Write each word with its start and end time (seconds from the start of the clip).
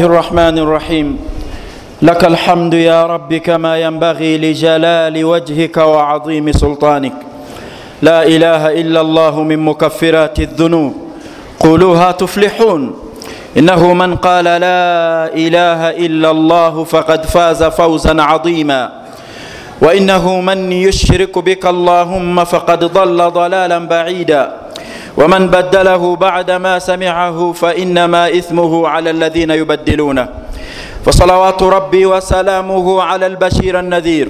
الله 0.00 0.12
الرحمن 0.16 0.58
الرحيم 0.58 1.08
لك 2.02 2.24
الحمد 2.24 2.74
يا 2.74 3.04
رب 3.06 3.34
كما 3.34 3.76
ينبغي 3.80 4.38
لجلال 4.38 5.24
وجهك 5.24 5.76
وعظيم 5.76 6.52
سلطانك 6.52 7.12
لا 8.02 8.22
اله 8.24 8.80
الا 8.80 9.00
الله 9.00 9.42
من 9.42 9.58
مكفرات 9.58 10.40
الذنوب 10.40 10.92
قولوها 11.60 12.12
تفلحون 12.12 12.82
انه 13.58 13.92
من 13.94 14.16
قال 14.16 14.44
لا 14.44 15.28
اله 15.36 15.80
الا 16.06 16.30
الله 16.30 16.84
فقد 16.84 17.26
فاز 17.26 17.62
فوزا 17.64 18.22
عظيما 18.22 18.92
وانه 19.82 20.40
من 20.40 20.72
يشرك 20.72 21.38
بك 21.38 21.66
اللهم 21.66 22.44
فقد 22.44 22.80
ضل 22.84 23.30
ضلالا 23.30 23.78
بعيدا 23.78 24.42
ومن 25.16 25.46
بدله 25.48 26.16
بعدما 26.16 26.78
سمعه 26.78 27.52
فإنما 27.52 28.28
إثمه 28.28 28.88
على 28.88 29.10
الذين 29.10 29.50
يبدلونه 29.50 30.28
فصلوات 31.06 31.62
ربي 31.62 32.06
وسلامه 32.06 33.02
على 33.02 33.26
البشير 33.26 33.78
النذير. 33.80 34.28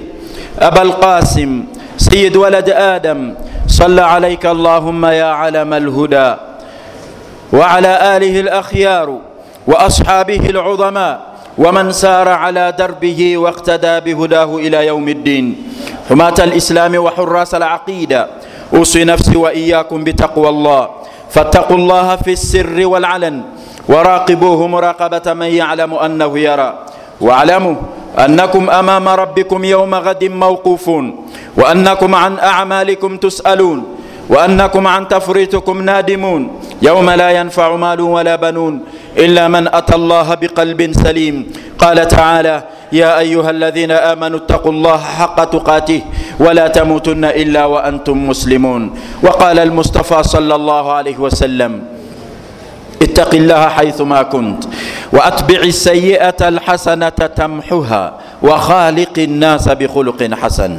أبا 0.59 0.81
القاسم 0.81 1.63
سيد 1.97 2.35
ولد 2.35 2.69
آدم. 2.69 3.33
صلى 3.67 4.01
عليك 4.01 4.45
اللهم 4.45 5.05
يا 5.05 5.31
علم 5.31 5.73
الهدى. 5.73 6.29
وعلى 7.53 8.17
آله 8.17 8.39
الأخيار 8.39 9.07
وأصحابه 9.67 10.43
العظماء. 10.49 11.19
ومن 11.57 11.91
سار 11.91 12.29
على 12.29 12.73
دربه 12.77 13.37
واقتدى 13.37 13.99
بهداه 13.99 14.57
إلى 14.57 14.87
يوم 14.87 15.07
الدين. 15.07 15.45
حماه 16.10 16.34
الاسلام 16.38 16.94
وحراس 16.96 17.54
العقيده 17.54 18.26
اوصي 18.74 19.04
نفسي 19.04 19.36
واياكم 19.36 20.04
بتقوى 20.04 20.48
الله 20.48 20.88
فاتقوا 21.30 21.76
الله 21.76 22.16
في 22.16 22.32
السر 22.32 22.86
والعلن 22.86 23.42
وراقبوه 23.88 24.66
مراقبه 24.66 25.32
من 25.32 25.46
يعلم 25.46 25.94
انه 25.94 26.38
يرى 26.38 26.70
واعلموا 27.20 27.74
انكم 28.18 28.70
امام 28.70 29.08
ربكم 29.08 29.64
يوم 29.64 29.94
غد 29.94 30.24
موقوفون 30.24 31.26
وانكم 31.56 32.14
عن 32.14 32.38
اعمالكم 32.38 33.16
تسالون 33.16 33.84
وانكم 34.28 34.86
عن 34.86 35.08
تفريطكم 35.08 35.82
نادمون 35.82 36.60
يوم 36.82 37.10
لا 37.10 37.30
ينفع 37.30 37.76
مال 37.76 38.00
ولا 38.00 38.36
بنون 38.36 38.80
الا 39.18 39.48
من 39.48 39.68
اتى 39.74 39.94
الله 39.94 40.34
بقلب 40.34 40.92
سليم 40.92 41.52
قال 41.78 42.08
تعالى 42.08 42.62
يا 42.91 43.19
أيها 43.19 43.49
الذين 43.49 43.91
آمنوا 43.91 44.39
اتقوا 44.39 44.71
الله 44.71 44.97
حق 44.97 45.43
تقاته 45.43 46.01
ولا 46.39 46.67
تموتن 46.67 47.25
إلا 47.25 47.65
وأنتم 47.65 48.27
مسلمون. 48.27 48.81
وقال 49.23 49.59
المصطفى 49.59 50.23
صلى 50.23 50.55
الله 50.55 50.85
عليه 50.91 51.17
وسلم 51.17 51.81
اتق 53.01 53.31
الله 53.33 53.69
حيثما 53.69 54.21
كنت 54.21 54.63
وأتبع 55.13 55.59
السيئة 55.59 56.41
الحسنة 56.41 57.09
تمحها 57.09 58.03
وخالق 58.43 59.15
الناس 59.17 59.65
بخلق 59.69 60.19
حسن. 60.41 60.71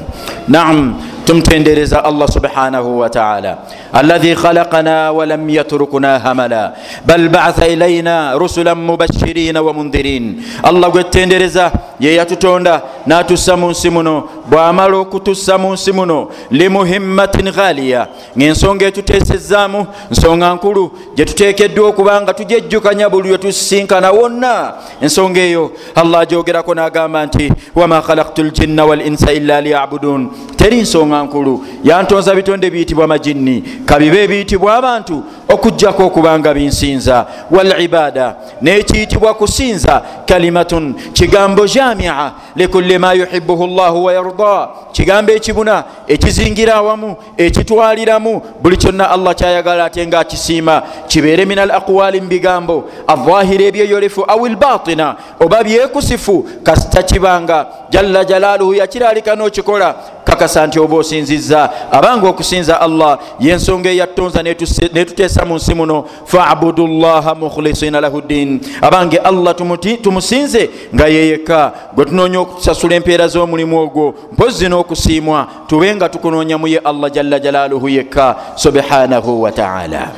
نعم 0.49 0.95
tumtendereza 1.25 2.05
allah 2.05 2.29
subhanahu 2.29 2.99
wataala 2.99 3.59
alladhi 3.93 4.35
khalaqana 4.35 5.13
walam 5.13 5.49
yatrukuna 5.51 6.19
hamala. 6.19 6.75
Bal 7.07 7.29
baatha 7.29 7.69
ilaina 7.69 8.35
rusulan 8.39 8.79
mubashirina 8.79 9.63
wa 9.63 9.73
mundhirin 9.73 10.43
allah 10.63 10.91
gwetendereza 10.91 11.73
ye 12.01 12.15
yatutonda 12.15 12.83
natussa 13.07 13.57
mu 13.57 13.71
nsi 13.71 13.91
muno. 13.91 14.29
Bwamala 14.51 14.97
okutussa 14.97 15.59
mu 15.59 15.73
nsi 15.73 15.93
muno 15.93 16.29
limuhimmatin 16.51 17.53
ghaliya. 17.53 18.09
Ngaensonga 18.37 18.87
etutesezaamu 18.87 19.87
nsonga 20.11 20.55
nkulu 20.55 20.91
gyetutekeddwa 21.17 21.89
okuba 21.89 22.21
nga 22.21 22.35
tujejjukanya 22.35 23.09
buli 23.09 23.29
lwe 23.29 23.39
tusisinkana 23.39 24.11
wonna. 24.11 24.73
Ensonga 25.01 25.41
eyo 25.41 25.73
allah 25.95 26.21
ajogerako 26.21 26.75
n'agamba 26.75 27.27
nti 27.27 27.53
wama 27.75 28.03
khalaktu 28.03 28.43
ljinna 28.45 28.85
walinsa 28.85 29.33
illa 29.33 29.61
liyabudun. 29.61 30.31
Teri 30.57 30.81
nsonga 30.81 31.12
nkulu 31.23 31.65
yantonza 31.85 32.35
bitonde 32.35 32.71
biyitibwa 32.71 33.07
majinni. 33.07 33.65
Kabibe 33.87 34.25
ebiyitibwa 34.25 34.77
abantu 34.77 35.25
okugjako 35.49 36.07
okuba 36.07 36.39
nga 36.39 36.55
binsinza 36.55 37.27
walibada 37.51 38.37
nekiyitibwa 38.63 39.35
kusinza 39.35 40.03
kalimatun 40.27 40.95
kigambo 41.13 41.67
jamia 41.67 42.33
likulli 42.57 42.99
ma 42.99 43.13
yuhibuhu 43.13 43.67
llahu 43.67 44.05
wayarda 44.05 44.69
kigambo 44.93 45.33
ekibuna 45.33 45.85
ekizingira 46.09 46.75
awamu 46.75 47.17
ekitwaliramu 47.37 48.43
buli 48.63 48.77
kyonna 48.77 49.11
allah 49.11 49.35
kyayagala 49.35 49.85
ate 49.85 50.07
nga 50.07 50.21
akisiima 50.21 50.83
kibeere 51.07 51.45
min 51.45 51.59
al 51.59 51.71
aqwali 51.71 52.21
mubigambo 52.21 52.85
avahira 53.07 53.65
ebyeyolefu 53.65 54.25
au 54.25 54.47
lbatina 54.47 55.17
oba 55.41 55.65
byekusifu 55.65 56.47
kasita 56.63 57.03
kibanga 57.03 57.67
jalla 57.93 58.25
jalaluhu 58.25 58.75
yakiralika 58.75 59.37
nokikola 59.37 59.95
kakasa 60.25 60.67
nti 60.67 60.81
oba 60.81 60.97
osinziza 60.97 61.71
abanga 61.93 62.29
okusinza 62.29 62.81
allah 62.81 63.19
yensonga 63.41 63.91
eyattonza 63.91 64.43
netuteesa 64.43 65.45
mu 65.45 65.55
nsi 65.55 65.75
muno. 65.75 66.05
Fabudu 66.25 66.87
llaha 66.87 67.35
mukhlisina 67.35 68.01
lahu 68.01 68.21
ddin. 68.21 68.61
Abange 68.81 69.19
allah 69.19 69.55
tumusinze 70.03 70.71
nga 70.95 71.07
yeyeka 71.07 71.73
gwe 71.95 72.05
tunoonya 72.05 72.41
okusasula 72.41 72.95
empeera 72.95 73.29
z'omulimu 73.29 73.81
ogwo 73.81 74.15
mpozi 74.33 74.69
n'okusiimwa. 74.69 75.47
Tube 75.67 75.95
nga 75.95 76.09
tukunoonyamuye 76.09 76.79
allah 76.79 77.11
jalla 77.13 77.39
jalaluhu 77.39 77.89
yekka. 77.89 78.37
Subhanahu 78.55 79.43
wataala 79.43 80.09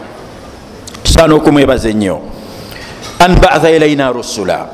tusaana 1.02 1.34
okumwebaza 1.34 1.88
ennyo. 1.88 2.20
An 3.18 3.34
batha 3.40 3.70
ilaina 3.70 4.12
rusula. 4.12 4.66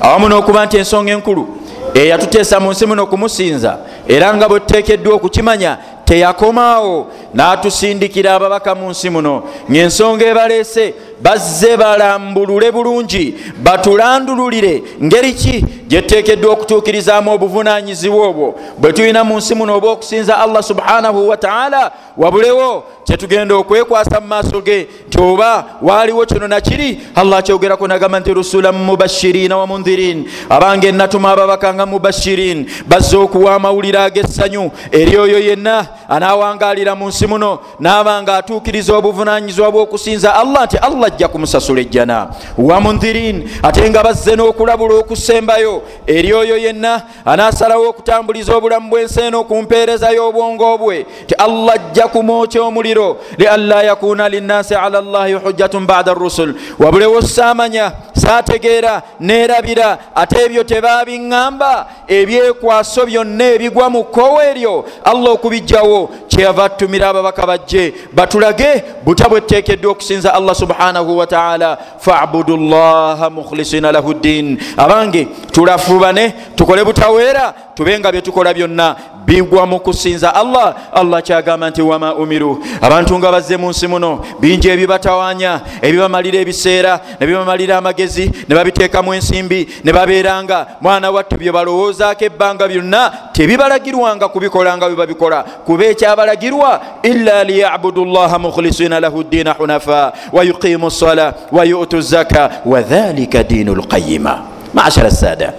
Awamu 0.00 0.28
n'okuba 0.28 0.66
nti 0.66 0.76
ensonga 0.76 1.12
enkulu 1.12 1.61
eyatuteesa 1.94 2.60
mu 2.60 2.70
nsi 2.70 2.86
muno 2.86 3.02
okumusinza 3.02 3.78
era 4.08 4.34
nga 4.34 4.48
bwe 4.48 4.60
tuteekeddwa 4.60 5.14
okukimanya 5.14 5.76
teyakomaawo 6.12 7.06
n'atusindikira 7.34 8.34
ababaka 8.34 8.74
mu 8.74 8.90
nsi 8.90 9.10
muno. 9.10 9.42
Ngaensonga 9.70 10.26
ebaleese 10.26 10.94
bazze 11.22 11.76
balambulule 11.76 12.72
bulungi 12.72 13.34
batulandululire. 13.64 14.82
Ngeri 15.02 15.32
ki? 15.32 15.64
Gyetuteekeddwa 15.88 16.52
okutuukirizaamu 16.52 17.32
obuvunanyizibwa 17.32 18.28
obwo. 18.28 18.54
Bwe 18.78 18.92
tulina 18.92 19.24
mu 19.24 19.36
nsi 19.36 19.54
muno 19.54 19.76
oba 19.76 19.88
okusinza 19.90 20.38
allah 20.38 20.62
subhanahu 20.62 21.28
wataala 21.28 21.92
wabulewo 22.16 22.84
kyetugenda 23.04 23.54
okwekwasa 23.54 24.20
mu 24.20 24.26
maaso 24.26 24.60
ge 24.60 24.88
nti 25.08 25.20
oba 25.20 25.64
waaliwo 25.82 26.26
kino 26.26 26.48
nakiri 26.48 27.00
allah 27.14 27.38
akyogerako 27.38 27.88
nagamba 27.88 28.20
nti 28.20 28.34
rusula 28.34 28.72
mubashirina 28.72 29.56
wa 29.56 29.66
mundhirin 29.66 30.28
abange 30.48 30.92
natuma 30.92 31.32
ababaka 31.32 31.74
nga 31.74 31.86
mubashirin. 31.86 32.66
Bazze 32.86 33.16
okuwa 33.16 33.54
amawulire 33.54 33.98
ag'essanyu 33.98 34.70
eri 34.92 35.16
oyo 35.16 35.38
yenna 35.38 35.86
anawangalira 36.08 36.94
mu 36.94 37.08
nsi 37.08 37.26
muno 37.26 37.58
naaba 37.80 38.22
nga 38.22 38.36
atuukiriza 38.36 38.96
obuvunanyizibwa 38.96 39.70
bw'okusinza 39.70 40.34
allah 40.34 40.64
nti 40.64 40.76
allah 40.76 41.06
ajja 41.06 41.28
kumusasula 41.28 41.80
ejjana. 41.80 42.28
Wa 42.58 42.80
mundhirin 42.80 43.48
ate 43.62 43.90
nga 43.90 44.02
bazze 44.02 44.36
n'okulabula 44.36 44.94
okusembayo 44.94 45.82
eri 46.06 46.32
oyo 46.32 46.56
yenna 46.56 47.02
anasalawo 47.24 47.88
okutambuliza 47.88 48.56
obulamu 48.56 48.90
bw'ensi 48.90 49.20
eno 49.20 49.44
ku 49.44 49.62
mpeereza 49.62 50.10
y'obwongo 50.10 50.78
bwe. 50.78 51.06
Ti 51.26 51.34
allah 51.34 51.74
ajja 51.74 52.08
kumwokya 52.08 52.62
omuliro 52.62 53.16
lianla 53.38 53.82
yakuna 53.82 54.28
linnasi 54.28 54.74
ala 54.74 55.00
llahi 55.00 55.32
hujjatun 55.32 55.86
bada 55.86 56.14
rusul 56.14 56.54
wabulewo 56.78 57.22
saamanya 57.22 57.92
saategeera 58.22 59.02
neerabira 59.20 59.98
ate 60.14 60.36
ebyo 60.46 60.62
tebabiŋŋamba. 60.64 61.72
Ebyekwaso 62.08 63.06
byonna 63.06 63.44
ebigwa 63.54 63.90
mu 63.90 64.04
kkowa 64.04 64.44
eryo 64.50 64.84
allah 65.04 65.30
okubijjawo 65.32 66.10
kyeyava 66.28 66.68
tutumira 66.68 67.08
ababaka 67.08 67.46
bajje. 67.46 67.94
Batulage 68.12 68.84
buta 69.04 69.28
bweteekeddwa 69.28 69.92
okusinza 69.92 70.34
allah 70.34 70.54
subhanahu 70.54 71.18
wataala 71.18 71.78
fabudu 71.98 72.56
llaha 72.56 73.30
mukhlisina 73.30 73.92
lahu 73.92 74.14
ddin. 74.14 74.58
Abange 74.76 75.28
tulafubane 75.52 76.34
tukole 76.56 76.84
butaweera 76.84 77.54
tube 77.74 77.98
nga 77.98 78.12
byetukola 78.12 78.54
byonna 78.54 78.96
bigwa 79.26 79.66
mu 79.66 79.80
kusinza 79.80 80.34
allah. 80.34 80.74
Allah 80.92 81.22
kyagamba 81.22 81.70
nti 81.70 81.82
wama 81.82 82.14
umiru? 82.14 82.64
Abantu 82.80 83.18
nga 83.18 83.32
bazze 83.32 83.56
mu 83.56 83.70
nsi 83.70 83.86
muno 83.86 84.20
bingi 84.40 84.68
ebibatawaanya 84.68 85.60
ebibamalira 85.82 86.38
ebiseera 86.38 87.00
ne 87.20 87.26
bibamalira 87.26 87.78
amagezi 87.78 88.30
ne 88.48 88.54
babiteekamu 88.54 89.14
ensimbi 89.14 89.68
ne 89.84 89.92
babeeranga. 89.92 90.66
Mwana 90.80 91.10
wattu 91.10 91.36
bye 91.36 91.52
balowoozaako 91.52 92.24
ebbanga 92.24 92.68
byonna 92.68 93.12
tebibalagirwanga 93.32 94.28
kubikola 94.28 94.76
nga 94.76 94.86
bwe 94.86 94.96
babikola. 94.96 95.42
Kuba 95.42 95.84
ekyabalagirwa? 95.84 96.80
Illa 97.02 97.44
liyabudu 97.44 98.04
llaha 98.04 98.38
mukhlisina 98.38 99.00
lahu 99.00 99.22
ddiina 99.24 99.52
hunafa 99.52 100.12
wayuqimu 100.32 100.90
sala 100.90 101.34
wayutu 101.52 102.00
zaka 102.00 102.50
wadhalika 102.64 103.42
diinu 103.42 103.74
lqayima 103.74 104.42
mashara 104.74 105.10
sada 105.10 105.52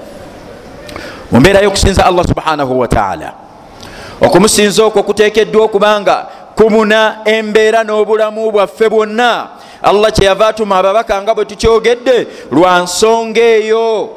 mu 1.31 1.39
mbeera 1.39 1.61
y'okusinza 1.61 2.05
allah 2.05 2.25
subhanahu 2.27 2.79
wataala 2.79 3.33
okumusinza 4.25 4.85
okwo 4.85 5.03
kuteekeddwa 5.03 5.65
okubanga 5.65 6.27
kumuna 6.55 7.17
embeera 7.25 7.83
n'obulamu 7.83 8.51
bwaffe 8.51 8.89
bwonna. 8.89 9.47
Allah 9.83 10.11
kyeyava 10.11 10.47
atuma 10.47 10.77
ababaka 10.77 11.21
nga 11.21 11.35
bwe 11.35 11.45
tukyogedde 11.45 12.27
lwa 12.51 12.79
nsonga 12.79 13.41
eyo. 13.41 14.09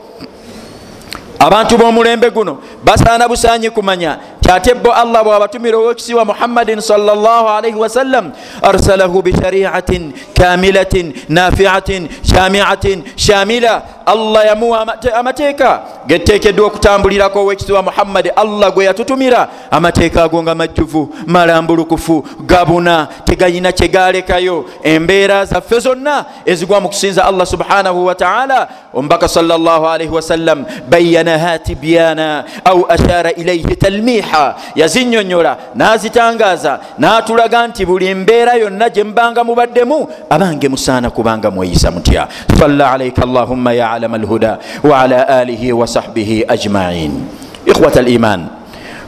Abantu 1.38 1.76
b'omulembe 1.78 2.30
guno 2.30 2.58
basaana 2.84 3.28
busaanyi 3.28 3.70
kumanya 3.70 4.18
ate 4.52 4.74
bo 4.74 4.92
allah 4.92 5.24
bwabatumira 5.24 5.78
owekisiwa 5.78 6.24
muhammadin 6.24 6.80
salaalii 6.80 7.74
wasallam 7.74 8.32
arsalahu 8.62 9.22
bishariatin 9.22 10.12
kamilatin 10.34 11.12
nafiatin 11.28 12.08
shamiatin 12.22 13.02
shamila 13.16 13.82
allah 14.06 14.46
yamuwa 14.46 14.86
amateeka. 15.14 15.80
Geteekeddwa 16.06 16.66
okutambulirako 16.66 17.40
owekisiwa 17.40 17.82
muhammadi 17.82 18.28
allah 18.28 18.72
gwe 18.72 18.84
yatutumira. 18.84 19.48
Amateeka 19.70 20.24
ago 20.24 20.42
nga 20.42 20.54
majjuvu 20.54 21.14
malambulukufu 21.26 22.24
gabuna 22.46 23.08
tegayina 23.24 23.72
kyegalekayo 23.72 24.64
embeera 24.82 25.44
zaffe 25.44 25.78
zonna 25.80 26.24
ezigwa 26.46 26.80
mu 26.80 26.88
kusinza 26.88 27.24
allah 27.24 27.46
subhanahu 27.46 28.06
wataala 28.06 28.68
omubaka 28.94 29.28
salaalii 29.28 30.08
wasallam 30.08 30.64
bayanaha 30.88 31.58
tibyana 31.58 32.44
au 32.64 32.86
ashara 32.88 33.32
ilaihi 33.32 33.76
talmiha 33.76 34.54
yazinyonyola 34.74 35.56
n'azitangaaza 35.74 36.80
n'atulaga 36.98 37.66
nti 37.66 37.86
buli 37.86 38.14
mbeera 38.14 38.54
yonna 38.54 38.90
gye 38.90 39.04
mubanga 39.04 39.44
mubaddemu 39.44 40.08
abange 40.30 40.68
musaana 40.68 41.10
kubanga 41.10 41.50
mweyisa 41.50 41.90
mutya. 41.90 42.28
Salla 42.58 42.92
alaika 42.92 43.22
allahumma 43.22 43.72
ya 43.72 43.92
alama 43.96 44.16
alhuda 44.16 44.58
waala 44.84 45.28
alihi 45.28 45.72
wasahbihi 45.72 46.44
ajmain 46.48 47.12
ikhwata 47.66 48.00
aliman 48.00 48.46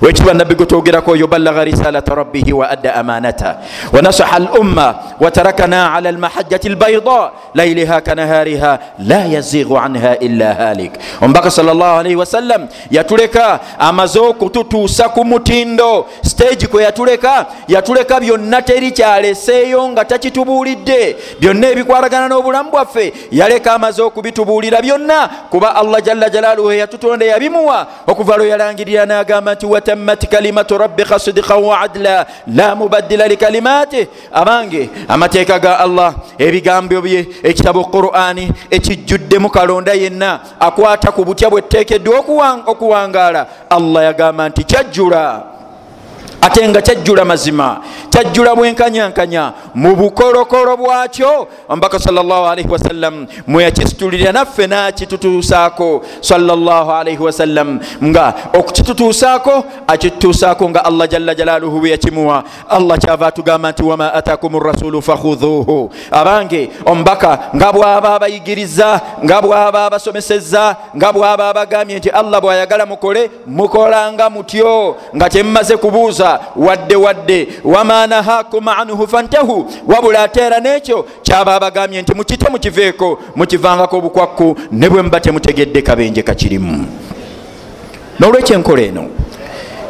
wekiba 0.03 0.35
nabbi 0.35 0.55
gwetwogerako 0.55 1.11
oyo 1.11 1.27
balaga 1.27 1.65
risalata 1.65 2.15
rabbihi 2.15 2.53
wa 2.53 2.71
adda 2.71 2.95
amanata. 2.95 3.57
Wanasaha 3.93 4.37
al 4.37 4.49
umma 4.61 4.95
watarakana 5.21 5.95
ala 5.95 6.09
almahajjati 6.09 6.69
albaida 6.69 7.31
lailiha 7.55 8.01
kanahariha 8.01 8.79
la 8.99 9.25
yazigu 9.25 9.79
anha 9.79 10.19
illa 10.19 10.55
halik. 10.55 10.93
Omubaka 11.21 11.51
salllahalaihi 11.51 12.17
wasallam 12.17 12.69
yatuleka 12.91 13.61
amaze 13.79 14.19
okututuusa 14.19 15.09
ku 15.09 15.25
mutindo. 15.25 16.07
Stage 16.23 16.67
kwe 16.67 16.83
yatuleka 16.83 17.47
yatuleka 17.69 18.21
byonna 18.21 18.63
teri 18.63 18.93
kyaleseeyo 18.93 19.89
nga 19.89 20.05
takitubuulidde. 20.05 21.17
Byonna 21.41 21.69
ebikwatagana 21.69 22.29
n'obulamu 22.29 22.71
bwaffe 22.71 23.13
yaleka 23.31 23.75
amaze 23.75 24.03
okubitubuulira 24.03 24.83
byonna. 24.83 25.29
Kuba 25.51 25.77
allah 25.77 26.03
jalla 26.03 26.31
jalaaluhu 26.31 26.73
yatutonda 26.73 27.27
yabimuwa 27.27 27.87
okuva 28.07 28.37
lwe 28.37 28.49
yalangirira 28.49 29.07
n'agamba 29.07 29.55
nti 29.55 29.67
watammat 29.89 30.29
kalimatu 30.29 30.79
rabbika 30.79 31.19
sidika 31.19 31.57
wa 31.57 31.81
adla 31.81 32.27
la 32.47 32.75
mubaddila 32.75 33.29
likalimatih 33.29 34.07
abange 34.33 34.91
amateeka 35.09 35.59
ga 35.59 35.79
allah 35.79 36.15
ebigambo 36.39 37.01
bye 37.01 37.27
ekitabo 37.43 37.85
qurani 37.85 38.53
ekijjuddemu 38.71 39.51
kalonda 39.51 39.93
yenna 39.93 40.41
akwata 40.61 41.13
ku 41.13 41.25
butya 41.25 41.51
bweteekeddwa 41.51 42.19
okuwangaala 42.67 43.47
allah 43.71 44.05
yagamba 44.05 44.49
nti 44.49 44.65
kyajjula 44.65 45.58
ate 46.41 46.69
nga 46.69 46.83
kyajjula 46.83 47.25
mazima 47.25 47.81
kyajjula 48.11 48.55
bwenkanyankanya 48.55 49.53
mu 49.75 49.97
bukolokolo 49.97 50.77
bwakyo 50.77 51.49
omubaka 51.69 51.99
salllahalihi 51.99 52.69
wasallam 52.69 53.27
mweyakisitulira 53.47 54.33
naffe 54.33 54.67
nakitutuusaako 54.67 56.03
salllahalihi 56.21 57.23
wasallam 57.23 57.81
nga 58.05 58.35
okukitutuusaako 58.55 59.65
akitutuusaako 59.87 60.71
nga 60.71 60.85
allah 60.85 61.09
jalla 61.09 61.35
jalaaluhu 61.35 61.81
bwe 61.81 61.91
yakimuwa. 61.91 62.45
Allah 62.69 62.99
kyava 62.99 63.27
atugamba 63.27 63.71
nti 63.71 63.83
wama 63.83 64.15
atakum 64.15 64.59
rasulu 64.61 65.03
fakhudhuhu 65.03 65.91
abange 66.11 66.71
omubaka 66.87 67.39
nga 67.57 67.73
bwaba 67.73 68.15
abayigiriza 68.15 69.01
nga 69.25 69.43
bwaba 69.43 69.87
abasomeseza 69.87 70.77
nga 70.97 71.13
bwaba 71.13 71.49
abagambye 71.49 71.99
nti 71.99 72.11
allah 72.11 72.41
bwayagala 72.41 72.87
mukole 72.87 73.31
mukolanga 73.47 74.31
mutyo. 74.31 74.97
Nga 75.17 75.29
temumaze 75.31 75.77
kubuuza 75.77 76.28
wadde 76.57 76.97
wadde 76.97 77.49
wama 77.65 78.07
nahakum 78.07 78.69
anhu 78.69 79.09
fantahu 79.09 79.67
wabula 79.87 80.23
ateera 80.23 80.59
n'ekyo 80.61 81.07
kyaba 81.23 81.55
abagambye 81.55 82.03
nti 82.03 82.15
mukite 82.15 82.49
mukiveeko 82.51 83.19
mukivangako 83.37 83.97
obukwakku 83.99 84.57
ne 84.73 84.89
bwe 84.89 85.03
muba 85.03 85.21
temutegedde 85.21 85.83
kabenje 85.83 86.23
kakirimu. 86.23 86.87
N'olwekyo 88.19 88.55
enkola 88.57 88.83
eno 88.83 89.05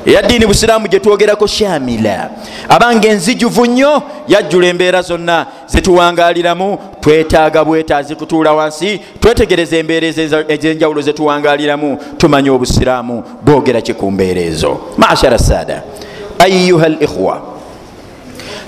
eyaddiini 0.06 0.46
busiraamu 0.46 0.88
gyetwogerako 0.88 1.46
shamila. 1.46 2.31
Abanga 2.69 3.08
enzijuvu 3.08 3.67
nnyo 3.67 4.02
yajjula 4.29 4.67
embeera 4.67 5.02
zonna 5.02 5.46
zetuwangaliramu 5.67 6.79
twetaaga 7.00 7.64
bwetaazi 7.64 8.14
kutuula 8.14 8.52
wansi 8.52 9.00
twetegereza 9.20 9.76
embeera 9.76 10.06
ez'enjawulo 10.49 11.00
zetuwangaliramu 11.00 11.99
tumanye 12.19 12.50
obusiraamu 12.50 13.25
bwogera 13.44 13.81
ki 13.81 13.94
ku 13.94 14.11
mbeera 14.11 14.41
ezo? 14.41 14.81
Mashara 14.96 15.38
saada 15.38 15.82
ayuha 16.40 16.88
likhwa 16.88 17.37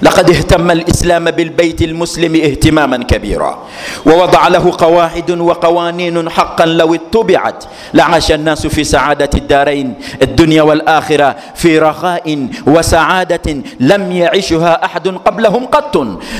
لقد 0.02 0.30
اهتم 0.30 0.70
الاسلام 0.70 1.24
بالبيت 1.30 1.82
المسلم 1.82 2.34
اهتماما 2.34 2.96
كبيرا 3.04 3.58
ووضع 4.06 4.48
له 4.48 4.72
قواعد 4.78 5.30
وقوانين 5.30 6.30
حقا 6.30 6.66
لو 6.66 6.94
اتبعت 6.94 7.64
لعاش 7.94 8.32
الناس 8.32 8.66
في 8.66 8.84
سعاده 8.84 9.30
الدارين 9.34 9.94
الدنيا 10.22 10.62
والاخره 10.62 11.36
في 11.54 11.78
رخاء 11.78 12.48
وسعاده 12.66 13.46
لم 13.80 14.12
يعشها 14.12 14.84
احد 14.84 15.08
قبلهم 15.08 15.66
قط. 15.66 15.96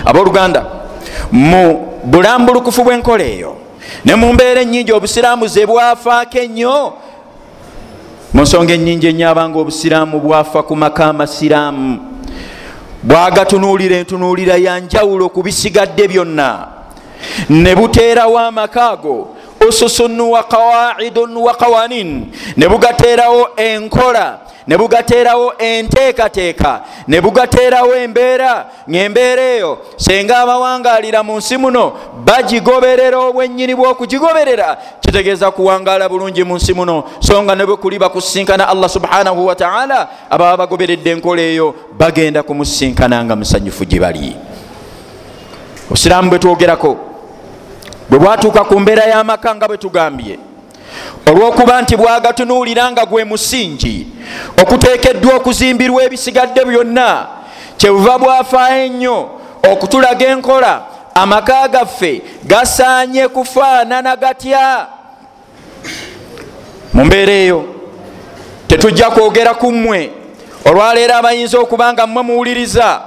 abooluganda 0.09 0.65
mu 1.33 1.87
bulambulukufu 2.05 2.85
bwenkola 2.85 3.25
eyo 3.25 3.57
ne 4.05 4.15
mu 4.15 4.33
mbeera 4.33 4.61
ennyingi 4.61 4.93
obusiraamu 4.93 5.47
ze 5.47 5.67
bwafaako 5.67 6.39
ennyo 6.39 6.93
mu 8.35 8.43
nsonga 8.43 8.73
enyingi 8.75 9.07
enyabanga 9.07 9.59
obusiraamu 9.59 10.21
bwafa 10.21 10.63
ku 10.63 10.77
maka 10.77 11.07
amasiraamu 11.07 11.99
bwagatunuulira 13.03 13.97
entunuulira 13.97 14.57
yanjawulo 14.57 15.29
ku 15.29 15.43
bisigadde 15.43 16.09
byonna. 16.09 16.69
Ne 17.49 17.75
buteerawo 17.75 18.39
amaka 18.39 18.91
ago 18.91 19.37
ususun 19.69 20.21
wa 20.21 20.43
qawaidun 20.43 21.37
wa 21.37 21.55
qawanin 21.55 22.27
ne 22.57 22.69
bugateerawo 22.69 23.49
enkola 23.57 24.39
ne 24.67 24.77
bugateerawo 24.79 25.53
enteekateeka 25.59 26.81
ne 27.09 27.21
bugateerawo 27.21 27.95
embeera 27.97 28.67
ngaembeera 28.91 29.43
eyo 29.43 29.79
senga 29.97 30.39
abawangalira 30.39 31.23
mu 31.23 31.37
nsi 31.37 31.57
muno 31.57 31.93
bagigoberera 32.25 33.19
obwennyini 33.19 33.75
bw'okugigoberera. 33.75 34.77
Kitegeeza 35.01 35.51
kuwangaala 35.51 36.09
bulungi 36.09 36.45
mu 36.45 36.57
nsi 36.57 36.75
muno. 36.75 37.05
So 37.21 37.43
nga 37.43 37.55
ne 37.55 37.67
bwe 37.67 37.77
kuli 37.77 37.99
bakusinkana 37.99 38.69
allah 38.69 38.89
subhanahu 38.91 39.47
wataala 39.47 40.09
ababa 40.31 40.57
bagoberedde 40.57 41.11
enkola 41.11 41.43
eyo 41.43 41.75
bagenda 41.99 42.43
kumusinkana 42.43 43.25
nga 43.25 43.37
musanyufu 43.37 43.85
gye 43.85 44.01
bali. 44.01 44.37
Obusiraamu 45.91 46.31
bwe 46.31 46.39
twogerako 46.39 47.10
bwe 48.11 48.19
bwatuuka 48.19 48.65
ku 48.65 48.81
mbeera 48.81 49.05
y'amaka 49.07 49.55
nga 49.55 49.69
bwe 49.69 49.79
tugambye 49.79 50.39
olw'okuba 51.27 51.83
nti 51.83 51.97
bwagatunuulira 51.97 52.91
nga 52.91 53.07
gwe 53.07 53.25
musingi 53.25 54.07
okuteekeddwa 54.63 55.35
okuzimbirwa 55.35 56.03
ebisigadde 56.03 56.65
byonna 56.65 57.27
kyebuva 57.77 58.19
bwafaayo 58.19 58.85
ennyo 58.85 59.19
okutulaga 59.71 60.27
enkola 60.27 60.83
amaka 61.15 61.69
gaffe 61.69 62.23
gasaanye 62.45 63.29
kufaanana 63.29 64.17
gatya? 64.17 64.87
Mu 66.93 67.05
mbeera 67.05 67.33
eyo 67.33 67.65
tetujja 68.67 69.11
kwogera 69.11 69.55
ku 69.55 69.73
mmwe 69.73 70.11
olwaleero 70.65 71.15
abayinza 71.15 71.59
okuba 71.59 71.93
nga 71.93 72.07
mmwe 72.07 72.23
muwuliriza 72.23 73.01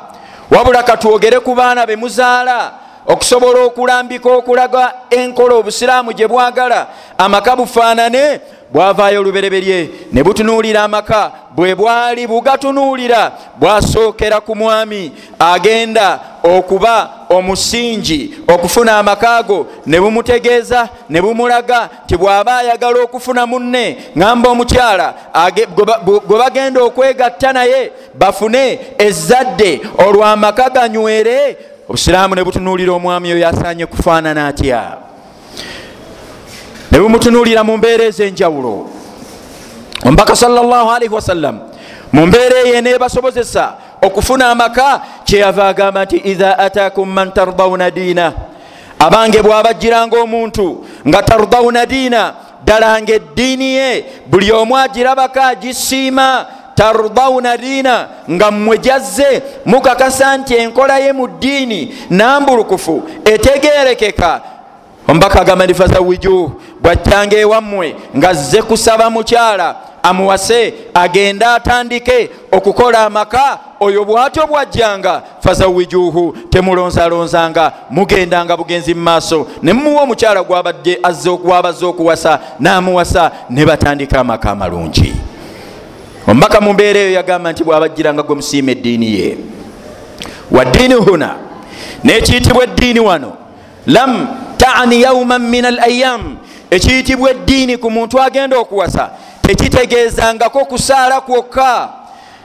wabula 0.52 0.84
katwogere 0.84 1.40
ku 1.40 1.56
baana 1.56 1.86
be 1.86 1.96
muzaala 1.96 2.83
okusobola 3.08 3.60
okulambika 3.60 4.30
okulaga 4.30 4.94
enkola 5.10 5.56
obusiraamu 5.56 6.14
gye 6.14 6.28
bwagala 6.28 6.88
amaka 7.18 7.56
bufaanane 7.56 8.40
bwavaayo 8.74 9.20
olubereberye 9.20 9.90
ne 10.12 10.24
butunuulira 10.24 10.84
amaka 10.84 11.32
bwe 11.56 11.76
bwali 11.76 12.28
bugatunuulira 12.28 13.32
bwasookera 13.60 14.42
ku 14.42 14.56
mwami 14.56 15.12
agenda 15.40 16.20
okuba 16.44 17.10
omusingi 17.30 18.34
okufuna 18.48 18.98
amaka 18.98 19.38
ago 19.38 19.68
ne 19.86 20.00
bumutegeeza 20.00 20.90
ne 21.10 21.22
bumulaga 21.22 21.90
nti 22.06 22.18
bw'aba 22.18 22.58
ayagala 22.58 23.00
okufuna 23.04 23.46
munne 23.46 23.98
ŋamba 24.18 24.50
omukyala 24.50 25.14
gwe 26.28 26.38
bagenda 26.38 26.84
okwegatta 26.84 27.54
naye 27.54 27.92
bafune 28.14 28.80
ezzadde 28.98 29.82
olw'amaka 29.98 30.70
ganywere 30.70 31.58
obusiraamu 31.90 32.36
ne 32.36 32.44
butunuulira 32.44 32.94
omwami 32.94 33.34
oyo 33.34 33.48
asaanye 33.48 33.86
kufaanana 33.86 34.48
atya? 34.48 34.98
Ne 36.92 37.00
bumutunuulira 37.00 37.64
mu 37.64 37.78
mbeera 37.78 38.04
ez'enjawulo. 38.04 38.90
Omubaka 40.06 40.36
salllahalihi 40.36 41.14
wasallam 41.14 41.60
mu 42.14 42.28
mbeera 42.28 42.60
eyo 42.66 42.76
eneebasobozesa 42.76 43.74
okufuna 44.02 44.52
amaka 44.52 45.02
kyeyava 45.24 45.68
agamba 45.68 46.06
nti 46.06 46.18
idha 46.18 46.60
atakum 46.60 47.10
man 47.10 47.32
tardawuna 47.32 47.92
diina. 47.92 48.34
Abange 49.00 49.42
bw'abajjiranga 49.42 50.18
omuntu 50.22 50.86
nga 51.08 51.24
tardawuna 51.24 51.86
diina 51.86 52.34
ddala 52.64 53.02
nga 53.02 53.14
eddiini 53.14 53.76
ye 53.76 54.06
buli 54.26 54.52
omu 54.52 54.78
agirabako 54.78 55.40
agisiima 55.42 56.46
tardawuna 56.76 57.58
diina 57.58 58.08
nga 58.32 58.52
mmwe 58.52 58.78
jazze 58.78 59.44
mukakasa 59.66 60.38
nti 60.38 60.56
enkola 60.56 61.00
ye 61.00 61.14
mu 61.14 61.28
ddiini 61.28 61.96
nambulukufu 62.10 63.04
etegerekeka 63.26 64.42
omubaka 65.08 65.42
agamba 65.42 65.66
ndi 65.66 65.74
fazawiju 65.74 66.52
bwajjanga 66.82 67.38
ewammwe 67.38 67.96
nga 68.18 68.34
zze 68.34 68.62
kusaba 68.62 69.10
mukyala 69.10 69.76
amuwase 70.04 70.74
agende 70.94 71.46
atandike 71.46 72.30
okukola 72.52 73.00
amaka 73.06 73.60
oyo 73.80 74.06
bwatyo 74.06 74.48
bwajjanga 74.48 75.22
fazawijuhu 75.40 76.38
temulonzalonzanga 76.50 77.72
mugendanga 77.90 78.58
bugenzi 78.58 78.94
mu 78.94 79.02
maaso 79.02 79.48
ne 79.62 79.74
mumuwa 79.74 80.04
omukyala 80.04 80.44
gwabadde 80.44 81.00
gwabazze 81.44 81.86
okuwasa 81.86 82.40
n'amuwasa 82.60 83.32
ne 83.50 83.66
batandika 83.66 84.20
amaka 84.20 84.52
amalungi 84.52 85.14
omubaka 86.28 86.62
mu 86.62 86.74
mbeera 86.74 87.00
eyo 87.00 87.12
yagamba 87.14 87.52
nti 87.52 87.64
bwabajjiranga 87.64 88.24
gwe 88.24 88.36
musiima 88.36 88.72
eddiini 88.72 89.14
ye. 89.14 89.38
Wa 90.52 90.66
ddiini 90.66 90.94
huna 90.94 91.36
nekiyitibwa 92.04 92.64
eddiini 92.64 93.00
wano 93.00 93.38
lam 93.88 94.28
taani 94.58 95.02
yauman 95.02 95.42
min 95.42 95.66
al 95.66 95.80
ayamu 95.80 96.38
ekiyitibwa 96.70 97.32
eddiini 97.32 97.78
ku 97.78 97.92
muntu 97.92 98.22
agenda 98.22 98.58
okuwasa 98.58 99.10
tekitegeezangako 99.42 100.66
kusaala 100.66 101.22
kwokka 101.22 101.90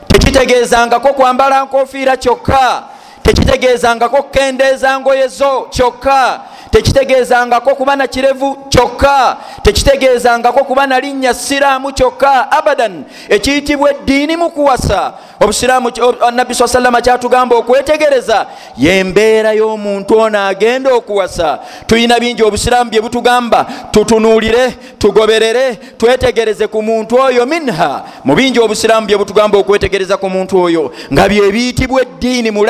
tekitegeezangako 0.09 1.13
kwambala 1.13 1.65
nkofiira 1.65 2.17
kyokka 2.17 2.83
tekitegeezangako 3.23 4.23
kukendeeza 4.23 5.01
ngoyezo 5.01 5.67
kyokka 5.71 6.41
tekitegeezangako 6.71 7.75
kuba 7.75 7.97
na 7.97 8.07
kirevu 8.07 8.55
kyokka 8.69 9.37
tekitegeezangako 9.63 10.65
kuba 10.65 10.87
na 10.87 11.01
linnya 11.01 11.35
siraamu 11.35 11.93
kyokka 11.93 12.53
abadan. 12.53 13.05
Ekiyitibwa 13.29 13.91
eddiini 13.91 14.37
mu 14.37 14.51
kuwasa. 14.51 15.13
Obusiraamu 15.41 15.93
nabbi 16.33 16.55
saa 16.55 16.69
salama 16.69 17.01
kyatugamba 17.01 17.57
okwetegereza 17.57 18.47
yembeera 18.77 19.53
y'omuntu 19.53 20.19
ono 20.19 20.47
agenda 20.47 20.95
okuwasa. 20.95 21.59
Tulina 21.87 22.21
bingi 22.21 22.43
obusiraamu 22.43 22.91
bye 22.91 23.01
butugamba 23.01 23.67
tutunuulire 23.91 24.71
tugoberere 24.99 25.75
twetegereze 25.75 26.67
ku 26.67 26.83
muntu 26.83 27.21
oyo 27.21 27.47
minha. 27.47 28.03
Mu 28.25 28.35
bingi 28.35 28.61
obusiraamu 28.61 29.07
bye 29.07 29.17
butugamba 29.17 29.59
okwetegereza 29.59 30.17
ku 30.17 30.31
muntu 30.31 30.63
oyo 30.63 30.93
nga 31.13 31.29
byebiyitibwa 31.29 32.03
eddiini 32.03 32.51
mu 32.51 32.65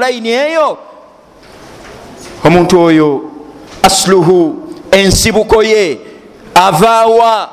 layini 0.00 0.28
eyo 0.28 0.78
omuntu 2.44 2.80
oyo 2.80 3.30
asluhu 3.82 4.56
ensibuko 4.90 5.62
ye 5.62 5.98
avaawa 6.54 7.48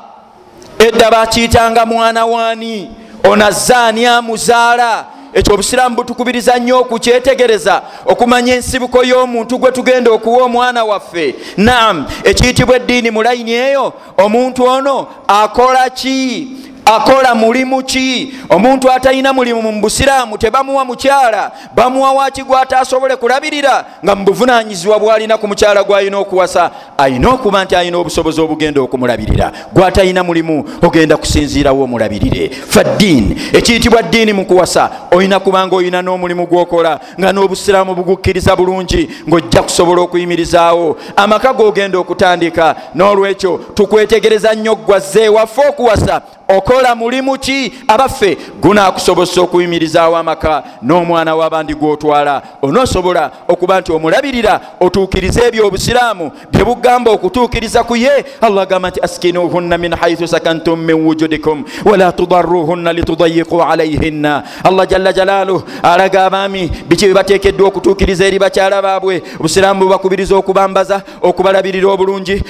edda 0.78 1.10
bakiyitanga 1.10 1.86
mwana 1.86 2.26
waani 2.26 2.90
onazaani 3.24 4.06
amuzaala. 4.06 5.04
Ekyo 5.34 5.54
obusiraamu 5.54 5.96
butukubiriza 5.96 6.58
nnyo 6.58 6.80
okukyetegereza 6.80 7.82
okumanya 8.06 8.54
ensibuko 8.54 9.04
y'omuntu 9.04 9.58
gwe 9.58 9.72
tugenda 9.72 10.10
okuwa 10.10 10.44
omwana 10.44 10.84
waffe. 10.84 11.34
Naam 11.56 12.06
ekiyitibwa 12.24 12.76
eddiini 12.76 13.10
mu 13.10 13.22
layini 13.22 13.52
eyo 13.52 13.92
omuntu 14.16 14.64
ono 14.64 15.06
akola 15.28 15.90
ki 15.90 16.48
akola 16.86 17.34
mulimu 17.34 17.82
ki? 17.82 18.34
Omuntu 18.48 18.90
atalina 18.90 19.32
mulimu 19.32 19.62
mu 19.62 19.80
busiraamu 19.80 20.38
tebamuwa 20.38 20.84
mukyala 20.84 21.52
bamuwa 21.74 22.12
waki 22.12 22.42
gwatasobole 22.42 23.16
kulabirira 23.16 23.84
nga 24.04 24.14
mubuvunanyizibwa 24.14 24.98
bwalina 24.98 25.38
ku 25.38 25.48
mukyala 25.48 25.82
gwalina 25.84 26.18
okuwasa? 26.18 26.70
Ayina 26.98 27.28
okuba 27.30 27.64
nti 27.64 27.76
alina 27.76 27.98
obusobozi 27.98 28.40
obugenda 28.40 28.80
okumulabirira. 28.80 29.52
Gwatalina 29.72 30.24
mulimu 30.24 30.64
ogenda 30.82 31.16
kusinziirawo 31.16 31.84
omulabirire. 31.84 32.50
Faddiini 32.50 33.36
ekiyitibwa 33.52 34.02
ddiini 34.02 34.32
mu 34.32 34.44
kuwasa. 34.44 34.90
Olina 35.10 35.40
kubanga 35.40 35.76
olina 35.76 36.02
n'omulimu 36.02 36.46
gwokola 36.46 37.00
nga 37.20 37.32
n'obusiraamu 37.32 37.94
bugukkiriza 37.94 38.56
bulungi 38.56 39.10
ng'ojja 39.28 39.62
kusobola 39.62 40.02
okuyimirizaawo. 40.02 40.96
Amaka 41.16 41.52
g'ogenda 41.52 41.98
okutandika 41.98 42.76
n'olwekyo 42.94 43.60
tukwetegereza 43.74 44.54
nnyo 44.54 44.74
gwazze 44.74 45.24
ewaffe 45.24 45.68
okuwasa 45.68 46.22
okola 46.48 46.75
mulimu 46.94 47.38
ki 47.38 47.72
abaffe 47.88 48.36
gunakusobosa 48.60 49.40
okuyimirizaawo 49.40 50.16
amaka 50.16 50.62
n'omwana 50.82 51.36
w'abandi 51.36 51.74
gwotwala. 51.74 52.42
Onoosobola 52.62 53.30
okuba 53.48 53.80
nti 53.80 53.92
omulabirira 53.92 54.60
otuukiriza 54.80 55.44
ebyo 55.46 55.66
obusiraamu 55.66 56.32
bye 56.52 56.64
bugamba 56.64 57.10
okutuukiriza 57.10 57.84
ku 57.84 57.96
ye. 57.96 58.24
Allah 58.40 58.62
agamba 58.62 58.90
nti 58.90 59.00
askinuhunna 59.00 59.78
min 59.78 59.94
haithu 59.94 60.28
sakantum 60.28 60.80
min 60.80 60.96
wujudikum 61.06 61.64
wala 61.84 62.12
tudaruhunna 62.12 62.92
litudayiqu 62.92 63.62
alaihinna 63.62 64.42
allah 64.64 64.86
jalla 64.88 65.12
jalaaluh 65.12 65.62
alaga 65.82 66.24
abaami 66.26 66.70
biki 66.88 67.06
bebateekeddwa 67.06 67.68
okutuukiriza 67.68 68.26
eri 68.26 68.38
bakyala 68.38 68.82
baabwe. 68.82 69.22
Obusiraamu 69.40 69.80
bubakubiriza 69.80 70.36
okubambaza 70.36 71.02
okubalabirira 71.22 71.88
obulungi 71.88 72.42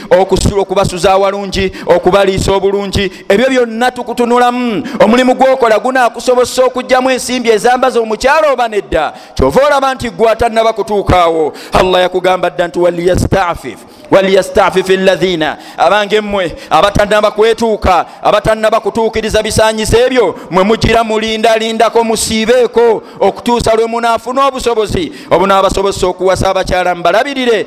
okubasuza 0.59 1.12
awalungi 1.12 1.73
okubaliisa 1.87 2.52
obulungi. 2.52 3.11
Ebyo 3.28 3.49
byonna 3.50 3.90
tukutunulamu 4.16 4.88
omulimu 5.00 5.35
gwokola 5.35 5.78
gunakusobosa 5.78 6.64
okugjamu 6.64 7.11
ensimbi 7.11 7.50
ezambaza 7.50 8.00
omukyalo 8.00 8.52
oba 8.52 8.68
nedda? 8.68 9.12
Kyova 9.35 9.66
olaba 9.66 9.94
nti 9.94 10.11
gwatanaba 10.11 10.73
kutuukaawo. 10.73 11.52
Allah 11.73 12.00
yakugamba 12.02 12.50
dda 12.50 12.68
nti 12.68 12.78
waliyastafif 12.78 13.78
waliyastafif 14.11 14.88
llahina 14.88 15.56
abange 15.78 16.20
mmwe 16.20 16.56
abatanaba 16.70 17.30
kwetuuka 17.30 18.06
abatanaba 18.23 18.80
kutuukiriza 18.80 19.42
bisanyizo 19.42 19.99
ebyo 19.99 20.38
mwe 20.50 20.64
mugira 20.64 21.04
mulindalindako 21.04 22.04
musiibeeko 22.04 23.02
okutuusa 23.20 23.75
lwe 23.75 23.87
munaafuna 23.87 24.46
obusobozi. 24.46 25.12
Obunaabasobozesa 25.30 26.06
okuwasa 26.06 26.50
abakyala 26.50 26.94
mubalabirire 26.94 27.66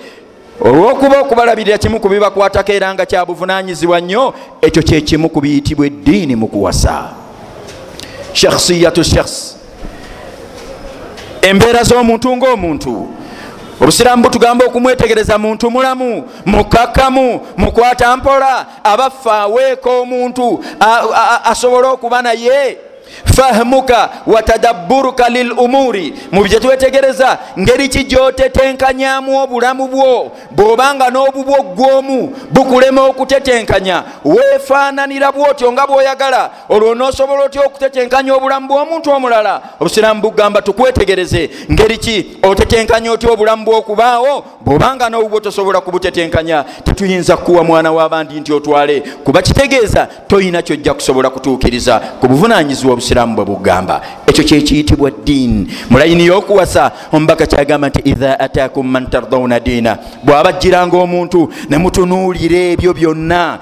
olwokuba 0.62 1.20
okubalabirira 1.20 1.78
kimu 1.78 2.00
ku 2.00 2.10
bibakwatako 2.10 2.72
era 2.72 2.94
nga 2.94 3.06
kyabuvunanyizibwa 3.06 4.02
nnyo 4.02 4.34
ekyo 4.62 4.84
kyekimu 4.84 5.30
ku 5.30 5.42
biyitibwa 5.42 5.86
eddiini 5.86 6.36
mu 6.36 6.48
kuwasa. 6.48 7.10
Shakhsiyatu 8.34 9.04
shakhs. 9.04 9.56
Embeera 11.42 11.84
z'omuntu 11.84 12.38
ngaomuntu 12.38 13.08
obusiraamu 13.82 14.24
butugamba 14.24 14.66
okumwetegereza 14.66 15.38
muntu 15.38 15.72
mulamu 15.72 16.24
mukakkamu 16.46 17.42
mukwata 17.58 18.18
mpola 18.18 18.66
abaffe 18.84 19.32
aweeka 19.32 19.90
omuntu 19.90 20.64
asobole 21.44 21.88
okuba 21.88 22.22
naye 22.22 22.78
fahamuka 23.26 24.10
watadabburuka 24.28 25.30
lil 25.30 25.52
umuri. 25.52 26.14
Mu 26.32 26.44
bye 26.44 26.60
twetegereza 26.60 27.38
ngeri 27.60 27.90
ki 27.90 28.04
gyotetenkanyamu 28.04 29.38
obulamu 29.44 29.88
bwo? 29.88 30.32
Bw'obanga 30.52 31.10
n'obubwo 31.10 31.64
gwomu 31.76 32.36
bukulema 32.52 33.02
okutetenkanya. 33.04 34.04
Weefaananira 34.26 35.32
bwotyo 35.32 35.72
nga 35.72 35.88
bw'oyagala 35.88 36.50
olwo 36.70 36.96
noosobola 36.96 37.44
otya 37.44 37.62
okutetenkanya 37.66 38.36
obulamu 38.36 38.68
bw'omuntu 38.68 39.12
omulala? 39.12 39.62
Obusiraamu 39.80 40.22
bugamba 40.22 40.62
tukwetegereze 40.62 41.50
ngeri 41.72 41.98
ki 41.98 42.38
otetenkanya 42.44 43.12
otya 43.12 43.32
obulamu 43.32 43.66
bw'okubaawo? 43.66 44.44
Bw'obanga 44.62 45.10
n'obubwo 45.10 45.40
tosobola 45.40 45.82
kubutetenkanya 45.82 46.66
tetuyinza 46.84 47.38
kuwa 47.38 47.64
mwana 47.64 47.92
w'abandi 47.92 48.40
nti 48.40 48.54
otwale. 48.54 49.02
Kuba 49.24 49.42
kitegeeza 49.42 50.08
toyina 50.28 50.62
kyojja 50.62 50.94
kusobola 50.94 51.30
kutuukiriza. 51.30 52.00
Ku 52.00 52.28
buvunanyizibwa 52.28 52.96
obusiraamu 53.00 53.36
bwe 53.36 53.46
bugamba. 53.46 54.02
Ekyo 54.28 54.44
kyekiyitibwa 54.44 55.12
ddiini. 55.12 55.68
Mulayini 55.90 56.26
y'okuwasa 56.26 56.92
omubaka 57.12 57.46
kyagamba 57.48 57.90
nti 57.90 58.02
idha 58.06 58.40
atakum 58.40 58.88
man 58.88 59.08
tardawuna 59.10 59.60
diina. 59.60 59.98
Bw'abajjiranga 60.24 60.98
omuntu 60.98 61.50
ne 61.70 61.78
mutunuulira 61.78 62.58
ebyo 62.76 62.94
byonna. 62.94 63.60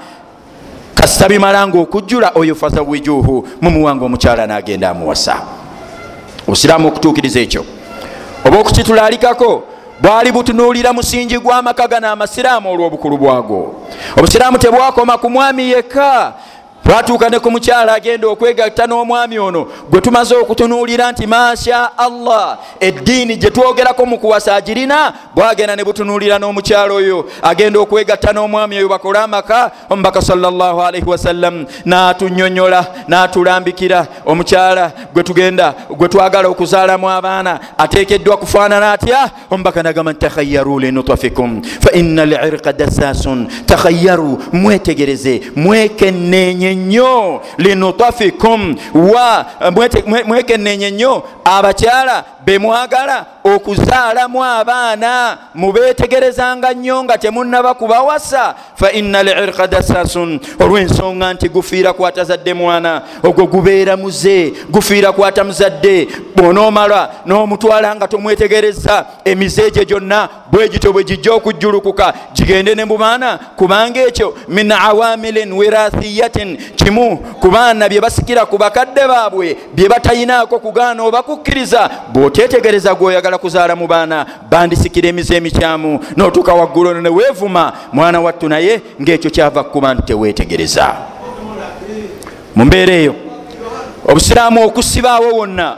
Kasita 0.94 1.28
bimala 1.28 1.66
nga 1.66 1.78
okujjula 1.78 2.32
oyo 2.34 2.54
fazawijuhu 2.54 3.48
mumuwanga 3.60 4.04
omukyala 4.04 4.46
n'agenda 4.46 4.90
amuwasa. 4.90 5.42
Obusiraamu 6.46 6.88
okutuukiriza 6.88 7.40
ekyo. 7.40 7.64
Oba 8.44 8.58
okukitulaalikako 8.58 9.62
bwali 10.00 10.32
butunuulira 10.32 10.92
musingi 10.92 11.38
gw'amaka 11.38 11.88
gano 11.88 12.08
amasiraamu 12.10 12.70
olw'obukulu 12.72 13.18
bwagwo. 13.18 13.86
Obusiraamu 14.16 14.58
tebwakoma 14.58 15.18
ku 15.18 15.30
mwami 15.30 15.70
yekka 15.70 16.34
twatuuka 16.84 17.28
ne 17.30 17.38
ku 17.38 17.50
mukyala 17.50 17.94
agenda 17.94 18.28
okwegatta 18.28 18.86
n'omwami 18.86 19.38
ono 19.38 19.68
gwe 19.90 20.00
tumaze 20.00 20.34
okutunuulira 20.34 21.12
nti 21.12 21.26
masha 21.26 21.98
allah 21.98 22.58
eddiini 22.80 23.36
gye 23.36 23.50
twogerako 23.50 24.06
mu 24.06 24.18
kuwasa 24.18 24.54
agirina 24.54 25.12
bwagenda 25.34 25.76
ne 25.76 25.84
butunuulira 25.84 26.38
n'omukyala 26.38 26.94
oyo 26.94 27.24
agenda 27.42 27.80
okwegatta 27.80 28.32
n'omwami 28.32 28.78
oyo 28.78 28.88
bakole 28.88 29.18
amaka 29.18 29.70
omubaka 29.90 30.22
salaalaihi 30.22 31.06
wasallam 31.06 31.66
n'atunyonyola 31.84 32.86
n'atulambikira. 33.08 34.06
Omukyala 34.26 34.92
gwe 35.14 35.22
tugenda 35.22 35.74
gwe 35.90 36.08
twagala 36.08 36.48
okuzaalamu 36.48 37.10
abaana 37.10 37.60
ateekeddwa 37.78 38.36
kufaanana 38.36 38.92
atya? 38.92 39.30
Omubaka 39.50 39.82
nagamba 39.82 40.12
nti 40.12 40.20
takhayaru 40.20 40.78
linutafikum 40.78 41.62
fa 41.62 41.92
ina 41.92 42.26
lirqa 42.26 42.72
dasasun 42.72 43.48
takhayaru 43.66 44.38
mwetegereze 44.52 45.42
nnyo 46.74 47.42
linutafikum 47.58 48.76
wa 48.94 49.46
mwekenneenye 50.26 50.90
nnyo 50.90 51.22
abakyala 51.44 52.24
bemwagala 52.44 53.26
okuzaalamu 53.54 54.44
abaana 54.44 55.38
mubetegerezanga 55.54 56.74
nnyo 56.74 57.04
nga 57.04 57.18
temunaba 57.18 57.74
kubawasa 57.74 58.54
fa 58.74 58.92
ina 58.92 59.22
lirqa 59.22 59.66
dasasun. 59.66 60.40
Olw'ensonga 60.60 61.34
nti 61.34 61.48
gufiira 61.48 61.92
kwatazadde 61.92 62.54
mwana 62.54 63.02
ogwo 63.22 63.46
gubeera 63.46 63.96
muze 63.96 64.52
gufiira 64.70 65.12
kwata 65.12 65.44
muzadde. 65.44 66.08
Bwonoomala 66.36 67.10
n'omutwala 67.26 67.96
nga 67.96 68.08
tomwetegereza 68.08 69.06
emize 69.24 69.70
gye 69.70 69.84
gyonna 69.84 70.28
bwegito 70.52 70.92
bwe 70.92 71.04
gijja 71.04 71.32
okujjulukuka 71.32 72.14
gigende 72.32 72.74
ne 72.74 72.84
mubaana 72.84 73.38
kubanga 73.56 74.00
ekyo 74.00 74.34
min 74.48 74.72
awamilin 74.72 75.52
wirathiyatin 75.52 76.56
kimu 76.76 77.16
ku 77.40 77.48
baana 77.50 77.88
bye 77.88 78.00
basikira 78.00 78.46
ku 78.46 78.58
bakadde 78.58 79.06
baabwe 79.08 79.56
bye 79.74 79.88
batayinaako 79.88 80.58
kugaana 80.58 81.04
oba 81.04 81.22
kukkiriza 81.22 81.90
bw'otetegereza 82.12 82.94
gweoyagala 82.94 83.37
kuzaala 83.38 83.76
mu 83.76 83.86
baana 83.86 84.26
bandisikira 84.50 85.08
emize 85.08 85.36
emikyamu 85.36 86.00
n'otuuka 86.16 86.54
waggulu 86.54 87.00
ne 87.00 87.08
weevuma 87.08 87.72
mwana 87.92 88.20
wattu 88.20 88.48
naye 88.48 88.82
ng'ekyo 89.02 89.30
kyava 89.30 89.64
kukuba 89.64 89.94
nti 89.94 90.02
teweetegereza. 90.02 90.94
Mu 92.56 92.64
mbeera 92.64 92.92
eyo 92.94 93.14
obusiraamu 94.08 94.64
okusibaawo 94.66 95.28
wonna 95.38 95.76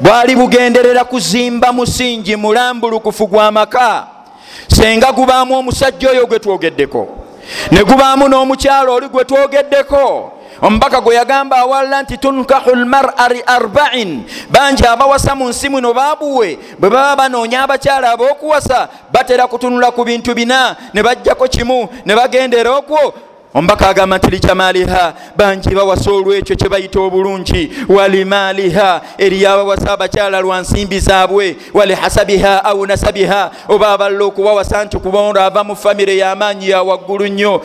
bwali 0.00 0.36
bugenderera 0.36 1.04
kuzimba 1.04 1.72
musingi 1.72 2.36
mulambulukufu 2.36 3.26
gw'amaka 3.26 4.06
senga 4.68 5.12
gubaamu 5.12 5.54
omusajja 5.58 6.10
oyo 6.10 6.26
gwe 6.26 6.38
twogeddeko 6.38 7.08
ne 7.70 7.84
gubaamu 7.84 8.28
n'omukyalo 8.28 8.94
oli 8.94 9.08
gwe 9.08 9.24
twogeddeko 9.24 10.32
omubaka 10.62 11.00
gwe 11.00 11.14
yagamba 11.14 11.56
awalala 11.56 12.02
nti 12.02 12.16
tunkahu 12.18 12.74
lmara 12.74 13.28
li 13.28 13.42
arbain. 13.46 14.24
Bangi 14.50 14.86
abawasa 14.86 15.34
mu 15.34 15.48
nsi 15.48 15.68
muno 15.68 15.92
babuwe 15.94 16.58
bwe 16.78 16.90
baba 16.90 17.16
banoonya 17.16 17.62
abakyala 17.62 18.10
ab'okuwasa 18.12 18.88
batera 19.12 19.46
kutunula 19.46 19.90
ku 19.90 20.04
bintu 20.04 20.34
bina 20.34 20.76
ne 20.94 21.02
bajjako 21.02 21.48
kimu 21.48 21.88
ne 22.04 22.14
bagendera 22.14 22.70
okwo 22.76 23.14
omubaka 23.56 23.88
agamba 23.88 24.18
nti 24.18 24.30
likyamaaliha 24.30 25.14
bangi 25.36 25.68
bawasa 25.74 26.10
olwekyo 26.10 26.56
kye 26.56 26.68
bayita 26.68 27.00
obulungi. 27.00 27.70
Walimaaliha 27.88 29.00
eriyo 29.18 29.50
abawasa 29.52 29.92
abakyala 29.92 30.40
lwa 30.40 30.60
nsimbi 30.60 31.00
zaabwe. 31.00 31.56
Walihasabiha 31.74 32.64
au 32.64 32.86
nasabiha. 32.86 33.50
Oba 33.68 33.88
abalala 33.92 34.24
okubawasa 34.24 34.84
nti 34.84 34.98
kubaondo 34.98 35.40
ava 35.40 35.64
mu 35.64 35.76
famire 35.76 36.16
y'amaanyi 36.16 36.68
ya 36.68 36.82
waggulu 36.82 37.26
nnyo. 37.26 37.62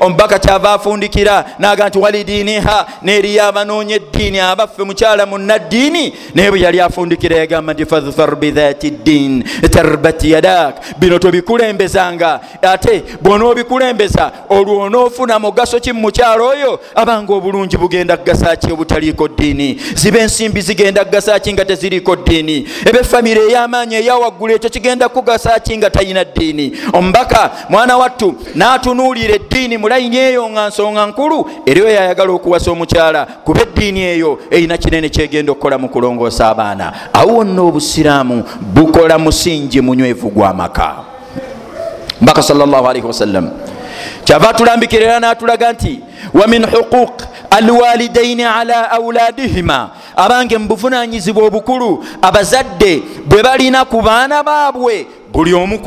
Omubaka 0.00 0.38
kyava 0.38 0.72
afundikira 0.72 1.44
naga 1.58 1.88
nti 1.88 1.98
walidiiniha 1.98 2.86
neeriyo 3.02 3.44
abanoonya 3.44 3.96
eddiini 3.96 4.40
abaffe 4.40 4.82
mukyala 4.84 5.26
munnaddiini 5.26 6.14
naye 6.34 6.50
bwe 6.50 6.60
yali 6.60 6.80
afundikira 6.80 7.36
yagamba 7.36 7.72
nti 7.72 7.86
fadfar 7.86 8.36
bidhati 8.36 8.90
ddin 8.90 9.44
tarbat 9.70 10.24
yadak. 10.24 10.74
Bino 10.98 11.18
tobikulembezanga. 11.18 12.40
Ate 12.62 13.02
bwonoobikulembeza 13.22 14.32
olwonoofu 14.48 15.21
ofuna 15.22 15.38
mugaso 15.38 15.80
ki 15.80 15.92
mumukyalo 15.92 16.48
oyo? 16.48 16.80
Abanga 16.94 17.34
obulungi 17.34 17.76
bugenda 17.76 18.16
kugasaki 18.16 18.72
obutaliiko 18.72 19.28
ddiini? 19.28 19.80
Ziba 19.94 20.18
ensimbi 20.18 20.60
zigenda 20.60 21.04
kugasaki 21.04 21.52
nga 21.52 21.64
teziriiko 21.64 22.16
ddiini? 22.16 22.66
Ebefamire 22.86 23.40
ey'amaanyi 23.40 23.94
eyawaggulu 23.94 24.54
ekyo 24.54 24.70
kigenda 24.70 25.08
kugasaki 25.08 25.78
nga 25.78 25.90
talina 25.90 26.24
ddiini? 26.24 26.72
Omubaka 26.92 27.50
mwana 27.68 27.96
wattu 27.96 28.34
n'atunuulira 28.54 29.34
eddiini 29.34 29.78
mulayini 29.78 30.16
eyo 30.16 30.48
nga 30.50 30.68
nsonga 30.68 31.06
nkulu 31.06 31.50
eri 31.66 31.80
oyo 31.80 32.00
ayagala 32.00 32.32
okuwasa 32.32 32.70
omukyala 32.70 33.26
kuba 33.44 33.62
eddiini 33.62 34.00
eyo 34.00 34.38
erina 34.50 34.78
kinene 34.78 35.08
kyegenda 35.08 35.52
okukola 35.52 35.78
mu 35.78 35.88
kulongoosa 35.88 36.48
abaana. 36.48 36.92
Awo 37.12 37.36
wonna 37.36 37.62
obusiraamu 37.62 38.44
bukola 38.74 39.18
musingi 39.18 39.80
munywevu 39.80 40.30
gw'amaka 40.30 40.94
mbaka 42.20 42.42
salllahalihi 42.42 43.06
wasallam 43.06 43.50
kyava 44.24 44.54
tulambikirira 44.54 45.20
natulaga 45.20 45.72
nti 45.72 46.00
wa 46.34 46.46
min 46.46 46.66
huquq 46.66 47.22
alwalidaini 47.50 48.44
ala 48.44 48.90
auladihima 48.90 49.90
abange 50.16 50.58
mubuvunanyizibwa 50.58 51.44
obukulu 51.44 52.04
abazadde 52.22 53.02
bwe 53.26 53.42
balina 53.42 53.84
ku 53.84 54.00
baana 54.02 54.42
baabwe 54.42 55.06
buli 55.32 55.54
omu 55.54 55.78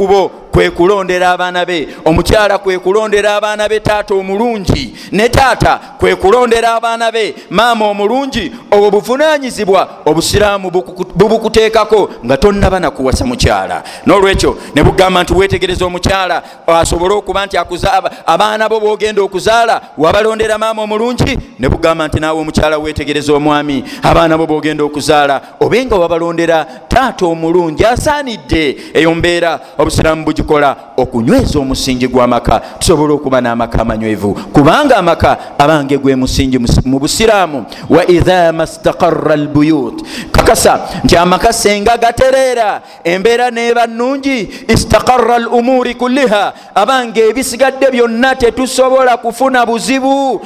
kubo 0.55 0.61
kwekulondera 0.61 1.31
abaana 1.31 1.65
be. 1.65 1.87
Omukyala 2.05 2.57
kwekulondera 2.57 3.35
abaana 3.35 3.69
be 3.69 3.79
taata 3.79 4.15
omulungi. 4.15 4.95
Ne 5.11 5.29
taata 5.29 5.79
kwekulondera 5.99 6.75
abaana 6.75 7.11
be. 7.11 7.35
Maama 7.49 7.85
omulungi 7.85 8.51
obwo 8.71 8.91
buvunanyizibwa 8.91 9.87
obusiraamu 10.05 10.71
bubukuteekako 11.15 12.09
nga 12.25 12.37
tonnaba 12.37 12.79
nakuwasa 12.79 13.25
mukyala. 13.25 13.83
Nolwekyo 14.05 14.57
ne 14.75 14.83
bugamba 14.83 15.23
nti 15.23 15.33
wetegereza 15.33 15.85
omukyala 15.85 16.43
asobole 16.67 17.13
okuba 17.13 17.45
nti 17.45 17.57
abaana 18.25 18.69
bo 18.69 18.79
bogenda 18.79 19.21
okuzaala 19.21 19.81
wabalondera 19.97 20.57
maama 20.57 20.83
omulungi. 20.83 21.37
Ne 21.59 21.69
bugamba 21.69 22.07
nti 22.07 22.19
naawe 22.19 22.41
omukyala 22.41 22.77
wetegereza 22.77 23.33
omwami 23.33 23.83
abaana 24.03 24.37
bo 24.37 24.47
bogenda 24.47 24.83
okuzaala. 24.83 25.41
Obenga 25.59 25.95
wabalondera 25.95 26.65
taata 26.87 27.25
omulungi 27.25 27.85
asaanidde. 27.85 28.77
Eyo 28.93 29.15
mbeera 29.15 29.59
obusiraamu 29.77 30.25
bugi 30.25 30.44
tukikola 30.45 30.75
okunyweza 30.97 31.59
omusingi 31.59 32.07
gw'amaka 32.07 32.61
tusobole 32.79 33.13
okuba 33.13 33.41
n'amaka 33.41 33.81
amanywevu. 33.81 34.33
Kubanga 34.53 34.97
amaka 34.97 35.37
abange 35.57 35.97
gwe 35.97 36.15
musingi 36.15 36.59
mu 36.85 36.99
busiraamu. 36.99 37.65
Wa 37.89 38.07
idha 38.07 38.53
mastaqara 38.53 39.35
lbuyut 39.35 40.05
kakasa 40.31 40.79
nti 41.03 41.17
amaka 41.17 41.53
senga 41.53 41.97
gatereera 41.97 42.81
embeera 43.03 43.51
neeba 43.51 43.87
nnungi 43.87 44.49
istaqara 44.67 45.39
lumuuri 45.39 45.95
kulliha 45.95 46.53
abange 46.75 47.29
ebisigadde 47.29 47.91
byonna 47.91 48.35
tetusobola 48.35 49.17
kufuna 49.17 49.65
buzibu 49.65 50.41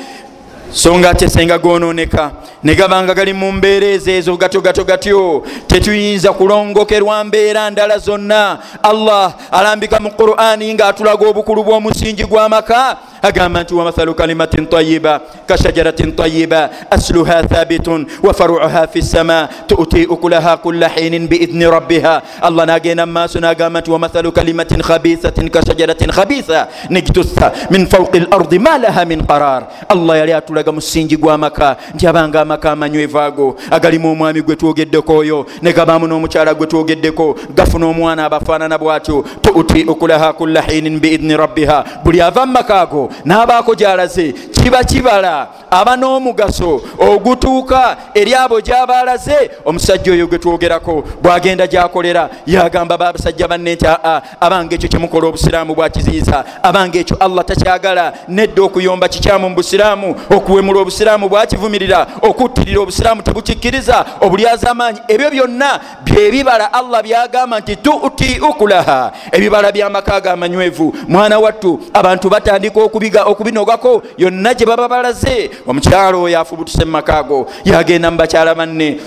so 0.72 0.98
nga 1.00 1.14
tesenga 1.14 1.58
gononeka 1.58 2.32
negabanga 2.64 3.14
gali 3.14 3.34
mu 3.34 3.52
mbeera 3.52 3.88
ezo 3.88 4.38
gato 4.38 4.62
gato 4.62 4.84
gatyo 4.84 5.44
tetuyinza 5.68 6.34
kulongokerwa 6.34 7.24
mbeera 7.24 7.70
ndala 7.70 7.98
zonna. 7.98 8.60
Allah 8.84 9.34
alambika 9.52 10.00
mu 10.00 10.12
qur'ani 10.12 10.74
ngaatulaga 10.74 11.28
obukulu 11.28 11.64
bw'omusingi 11.64 12.24
gw'amaka 12.26 12.98
agamba 13.22 13.64
nti 13.64 13.74
wamathalu 13.74 14.14
kalimatin 14.16 14.68
tayiba 14.68 15.22
kashajaratin 15.48 16.12
tayiba 16.16 16.70
asluha 16.92 17.44
thabitun 17.44 18.06
wafaruha 18.24 18.88
fi 18.88 19.02
ssama 19.02 19.50
tuti 19.68 20.06
ukulaha 20.06 20.58
kulla 20.58 20.88
hinin 20.90 21.28
biidni 21.28 21.66
rabbiha 21.70 22.22
allah 22.42 22.66
nagenda 22.66 23.06
mumaaso 23.06 23.40
nagamba 23.40 23.80
nti 23.82 23.92
wamathalu 23.92 24.32
kalimatin 24.32 24.82
khabithatin 24.82 25.50
kashajaratin 25.50 26.12
khabitha 26.12 26.68
nigtusa 26.90 27.52
min 27.70 27.88
fauqi 27.88 28.20
lardi 28.20 28.60
ma 28.60 28.78
laha 28.78 29.06
min 29.06 29.26
qarar 29.26 29.68
allah 29.90 30.18
yali 30.18 30.34
atulaga 30.34 30.72
musingi 30.72 31.18
gw'amaka 31.18 31.78
nti 31.96 32.08
abanga 32.08 32.42
amaka 32.42 32.72
amanywevu 32.72 33.20
ago 33.20 33.56
agalimu 33.72 34.12
omwami 34.12 34.42
gwe 34.42 34.56
twogeddeko 34.56 35.18
oyo 35.18 35.46
negabamu 35.62 36.08
n'omukyala 36.08 36.54
gwe 36.54 36.68
twogeddeko 36.68 37.36
gafuna 37.56 37.86
omwana 37.88 38.26
abafaanana 38.26 38.78
bwatyo 38.78 39.26
tuti 39.42 39.84
ukulaha 39.84 40.34
kulla 40.34 40.62
hinin 40.62 41.00
biidni 41.00 41.38
rabbiha 41.38 41.86
buli 42.04 42.22
ava 42.22 42.46
mumaka 42.46 42.82
ago 42.82 43.09
n'abaako 43.26 43.76
gy'alaze 43.76 44.34
kiba 44.52 44.84
kibala 44.84 45.48
aba 45.72 45.96
n'omugaso 45.96 46.82
ogutuuka 47.00 47.98
eri 48.14 48.36
abo 48.36 48.62
gy'aba 48.62 49.00
alaze 49.00 49.52
omusajja 49.66 50.12
oyo 50.12 50.28
gwe 50.28 50.40
twogerako 50.40 51.04
bw'agenda 51.22 51.68
gy'akolera 51.68 52.30
yagamba 52.46 52.98
babasajja 52.98 53.48
banne 53.48 53.76
nti 53.76 53.86
aa 53.88 54.22
abanga 54.40 54.76
ekyo 54.76 54.90
kyemukola 54.90 55.28
obusiraamu 55.28 55.76
bwakiziyiza 55.76 56.44
abanga 56.64 57.00
ekyo 57.00 57.18
allah 57.20 57.46
takyagala 57.46 58.14
nedda 58.28 58.62
okuyomba 58.64 59.08
kikyamu 59.08 59.50
mu 59.50 59.56
busiraamu 59.56 60.16
okuwemula 60.30 60.80
obusiraamu 60.80 61.30
bwakivumirira 61.30 62.08
okuttirira 62.22 62.82
obusiraamu 62.82 63.22
tebukikkiriza 63.22 64.06
obulyaza 64.22 64.72
amaanyi 64.72 65.00
ebyo 65.08 65.30
byonna 65.32 65.80
byebibala 66.04 66.74
allah 66.74 67.04
byagamba 67.04 67.60
nti 67.60 67.76
tuti 67.76 68.40
ukulaha. 68.50 69.12
Ebibala 69.32 69.72
by'amaka 69.72 70.16
ag'amanywevu. 70.16 70.96
Mwana 71.08 71.40
wattu 71.40 71.80
abantu 71.94 72.30
batandika 72.30 72.82
okubiga 72.82 72.99
okubinogako 73.26 74.04
yonna 74.18 74.54
gye 74.54 74.66
baba 74.66 74.88
balaze. 74.88 75.50
Omukyalo 75.68 76.22
oyo 76.24 76.40
afubutuse 76.40 76.86
mu 76.86 76.92
makaago 76.92 77.48
yagenda 77.66 78.12
mu 78.12 78.18
bakyala 78.18 78.56
banne 78.56 79.00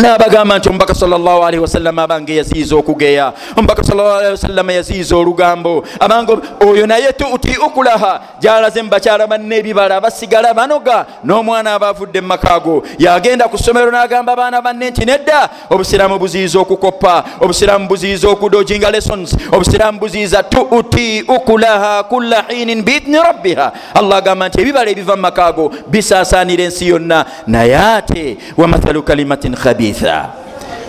nabagamba 0.00 0.58
nti 0.58 0.68
omubaka 0.68 0.94
salllahalihi 0.94 1.62
wasallama 1.62 2.02
abange 2.02 2.36
yaziiza 2.36 2.76
okugeya. 2.76 3.32
Omubaka 3.56 3.84
salllahalihi 3.84 4.30
wasallama 4.30 4.72
yaziiza 4.72 5.16
olugambo. 5.16 5.84
Abange 6.00 6.36
oyo 6.60 6.86
naye 6.86 7.12
tuti 7.12 7.56
ukulaha. 7.66 8.20
Gyalaze 8.40 8.82
mubakyala 8.82 9.26
banne 9.26 9.56
ebibala 9.56 10.00
basigala 10.00 10.54
banoga 10.54 11.06
n'omwana 11.24 11.74
aba 11.74 11.88
avudde 11.88 12.20
mumakaago 12.20 12.82
yagenda 12.98 13.48
ku 13.48 13.58
ssomero 13.58 13.90
n'agamba 13.90 14.32
abaana 14.32 14.62
banne 14.62 14.90
nti 14.90 15.04
nedda 15.04 15.48
obusiraamu 15.70 16.18
buziiza 16.18 16.58
okukoppa 16.58 17.24
obusiraamu 17.40 17.88
buziiza 17.88 18.28
okudojinga 18.28 18.90
lessons 18.90 19.36
obusiraamu 19.52 19.98
buziiza 19.98 20.42
tuti 20.42 21.24
ukulaha 21.28 22.02
kulla 22.02 22.44
hinin 22.48 22.82
biidni 22.82 23.18
rabbiha. 23.18 23.72
Allah 23.94 24.18
agamba 24.18 24.48
nti 24.48 24.60
ebibala 24.60 24.90
ebiva 24.90 25.16
mu 25.16 25.22
makaago 25.22 25.72
bisaasaanira 25.90 26.64
ensi 26.64 26.88
yonna 26.88 27.24
naye 27.46 27.76
ate 27.76 28.38
wamathalu 28.56 29.02
kalimatin 29.02 29.54
khabi 29.56 29.89
khabitha. 29.90 30.30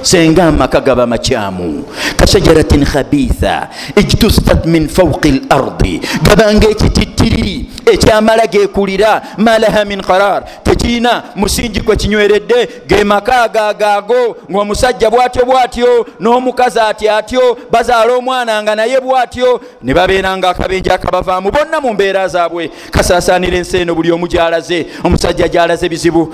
Senga 0.01 0.47
amaka 0.47 0.81
gaba 0.81 1.05
makyamu 1.05 1.85
kashajaratin 2.17 2.85
khabitha. 2.85 3.69
Ijtustat 3.95 4.65
min 4.65 4.87
fauqi 4.87 5.45
lardi 5.49 6.01
gabanga 6.23 6.69
ekitittiriri 6.69 7.80
ekyamala 7.95 8.47
gekulira 8.47 9.21
malaha 9.37 9.85
min 9.85 10.01
qarar. 10.01 10.43
Tekirina 10.63 11.23
musingi 11.35 11.81
kwe 11.81 11.95
kinyweredde 11.95 12.69
ge 12.87 13.03
maka 13.03 13.41
agagaago 13.43 14.37
ngaomusajja 14.51 15.09
bwatyo 15.09 15.45
bwatyo 15.45 16.05
n'omukazi 16.19 16.79
ati 16.79 17.09
atyo 17.09 17.57
bazaala 17.71 18.13
omwana 18.13 18.63
nga 18.63 18.75
naye 18.75 18.99
bwatyo 18.99 19.61
ne 19.83 19.93
babeeranga 19.93 20.49
akabenje 20.49 20.91
akabavaamu 20.91 21.51
bonna 21.51 21.81
mu 21.81 21.93
mbeera 21.93 22.27
zaabwe. 22.27 22.71
Kasaasaanira 22.91 23.57
ensi 23.57 23.77
eno 23.77 23.95
buli 23.95 24.11
omu 24.11 24.27
gyalaze. 24.27 24.85
Omusajja 25.03 25.47
gyalaze 25.47 25.89
bizibu 25.89 26.33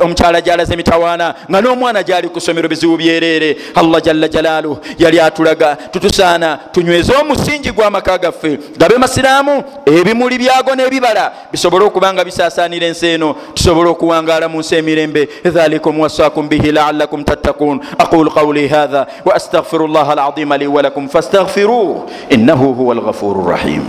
omukyala 0.00 0.40
gyalaze 0.40 0.76
mitawaana 0.76 1.34
nga 1.50 1.60
n'omwana 1.60 2.02
gyali 2.02 2.28
ku 2.28 2.40
ssomero 2.40 2.68
bizibu 2.68 2.96
byerere 2.96 3.56
allah 3.74 4.02
jalla 4.02 4.28
jalaalu 4.28 4.78
yali 4.98 5.20
atulaga 5.20 5.76
tutusaana 5.76 6.58
tunyweze 6.72 7.12
omusingi 7.20 7.70
gw'amaka 7.72 8.18
gaffe. 8.18 8.58
Gabe 8.78 8.98
masiraamu 8.98 9.64
ebimuli 9.86 10.38
byago 10.38 10.74
n'ebibala 10.84 11.32
bisobole 11.52 11.84
okuba 11.84 12.12
nga 12.12 12.24
bisaasaanira 12.24 12.86
ensi 12.86 13.06
eno 13.06 13.36
tusobole 13.54 13.90
okuwangaala 13.90 14.48
mu 14.48 14.60
nsi 14.60 14.76
emirembe. 14.76 15.28
Dhalikum 15.44 16.00
wasaakum 16.00 16.48
bihi 16.48 16.72
laalakum 16.72 17.24
tattakuun 17.24 17.80
aqulu 17.98 18.30
qawli 18.30 18.68
hatha 18.68 19.06
wa 19.24 19.34
astaghfiru 19.34 19.88
llaha 19.88 20.12
alazima 20.12 20.58
li 20.58 20.66
walakum 20.66 21.08
fastaghfiruh 21.08 22.30
innahu 22.30 22.74
huwa 22.74 22.94
alghafuru 22.94 23.48
rrahim 23.48 23.82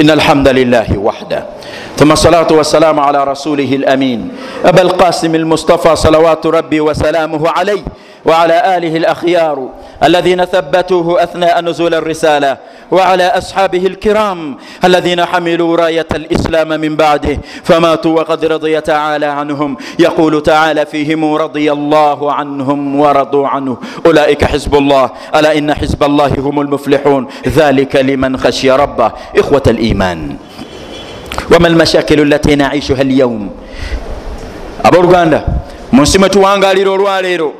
إن 0.00 0.10
الحمد 0.10 0.48
لله 0.48 0.98
وحده 0.98 1.46
ثم 1.96 2.12
الصلاة 2.12 2.46
والسلام 2.50 3.00
على 3.00 3.24
رسوله 3.24 3.70
الأمين 3.74 4.28
أبا 4.64 4.82
القاسم 4.82 5.34
المصطفى 5.34 5.96
صلوات 5.96 6.46
ربي 6.46 6.80
وسلامه 6.80 7.48
عليه 7.48 7.82
وعلى 8.24 8.76
آله 8.76 8.96
الأخيار 8.96 9.68
الذين 10.04 10.44
ثبتوه 10.44 11.22
أثناء 11.22 11.60
نزول 11.60 11.94
الرسالة 11.94 12.56
وعلى 12.90 13.26
أصحابه 13.26 13.86
الكرام 13.86 14.56
الذين 14.84 15.24
حملوا 15.24 15.76
راية 15.76 16.06
الإسلام 16.14 16.68
من 16.68 16.96
بعده 16.96 17.38
فماتوا 17.64 18.20
وقد 18.20 18.44
رضي 18.44 18.80
تعالى 18.80 19.26
عنهم. 19.26 19.76
يقول 19.98 20.42
تعالى 20.42 20.86
فيهم 20.86 21.34
رضي 21.34 21.72
الله 21.72 22.32
عنهم 22.32 23.00
ورضوا 23.00 23.48
عنه. 23.48 23.76
أولئك 24.06 24.44
حزب 24.44 24.74
الله. 24.74 25.10
ألا 25.34 25.58
إن 25.58 25.74
حزب 25.74 26.02
الله 26.02 26.32
هم 26.38 26.60
المفلحون. 26.60 27.26
ذلك 27.48 27.96
لمن 27.96 28.36
خشي 28.36 28.70
ربه. 28.70 29.12
إخوة 29.38 29.62
الإيمان. 29.66 30.36
وما 31.56 31.68
المشاكل 31.68 32.20
التي 32.20 32.54
نعيشها 32.54 33.02
اليوم؟ 33.02 33.50
abooluganda 34.84 35.42
mu 35.92 36.02
nsi 36.02 36.18
mwetuwangalira 36.18 36.90
olwaleero 36.90 37.52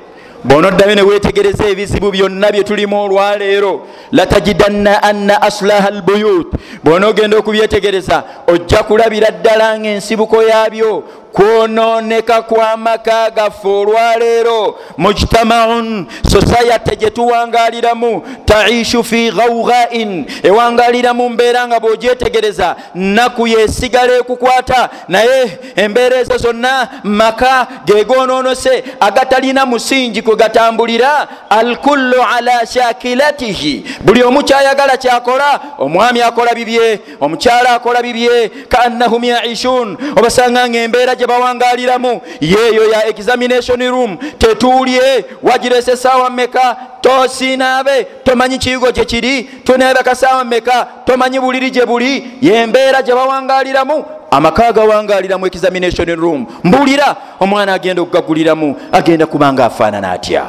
bwonoddayo 0.48 0.94
ne 0.94 1.02
weetegereza 1.02 1.64
ebizibu 1.68 2.10
byonna 2.10 2.52
bye 2.52 2.62
tulimu 2.64 3.02
olwaleero 3.04 3.86
latajidanna 4.12 5.02
anna 5.02 5.42
aslaha 5.42 5.88
albuyut. 5.88 6.52
Bw'onoogenda 6.84 7.36
okubyetegereza 7.38 8.22
ojja 8.46 8.82
kulabira 8.82 9.30
ddala 9.30 9.78
ng'ensibuko 9.78 10.42
yaabyo 10.42 11.02
kwononeka 11.36 12.42
kw'amaka 12.42 13.30
gaffe 13.30 13.68
olwaleero 13.68 14.78
mujtamaun 14.98 16.06
sosayate 16.32 16.96
gye 16.96 17.10
tuwangaliramu 17.10 18.22
taishu 18.44 19.04
fi 19.04 19.30
gawghain 19.30 20.24
ewangalira 20.42 21.14
mu 21.14 21.28
mbeera 21.28 21.66
nga 21.68 21.80
bw'ogyetegereza 21.80 22.76
naku 22.94 23.46
yesigala 23.46 24.16
ekukwata 24.16 24.88
naye 25.08 25.58
embeera 25.76 26.16
ezo 26.16 26.38
zonna 26.38 26.88
maka 27.04 27.66
gegononose 27.84 28.84
agatalina 29.00 29.66
musingi 29.66 30.22
kwe 30.22 30.36
gatambulira 30.36 31.28
alkullu 31.50 32.22
ala 32.36 32.66
shakilatihi. 32.66 33.84
Buli 34.04 34.22
omu 34.22 34.42
kyayagala 34.44 34.96
kyakola 34.96 35.60
omwami 35.78 36.22
akola 36.22 36.54
bibye 36.54 37.00
omukyala 37.20 37.70
akola 37.70 38.02
bibye 38.02 38.48
kaannahum 38.68 39.24
yaishun 39.24 39.96
obasanga 40.16 40.68
nga 40.68 40.78
embeera 40.78 41.14
gye 41.14 41.25
bawangaliramu 41.26 42.20
yeeyo 42.40 42.88
ya 42.90 43.06
examination 43.06 43.80
room 43.90 44.16
tetuulye 44.38 45.24
wagirese 45.42 45.92
esaawa 45.92 46.30
mmeka? 46.30 46.76
Tosinaabe 47.00 48.04
tomanyi 48.24 48.58
kiyigo 48.58 48.90
gye 48.92 49.04
kiri? 49.04 49.42
Tuneebe 49.42 50.02
kasaawa 50.02 50.44
mmeka? 50.44 50.86
Tomanyi 51.04 51.40
buliri 51.40 51.70
gye 51.70 51.86
buli? 51.86 52.38
Yembeera 52.42 53.02
gye 53.02 53.14
bawangaliramu 53.14 54.04
amaka 54.30 54.72
gawangaliramu 54.72 55.46
examination 55.46 56.14
room. 56.16 56.46
Mbuulira 56.64 57.16
omwana 57.40 57.74
agenda 57.74 58.02
okugaguliramu 58.02 58.76
agenda 58.92 59.26
kubanga 59.26 59.64
afaanana 59.64 60.10
atya? 60.12 60.44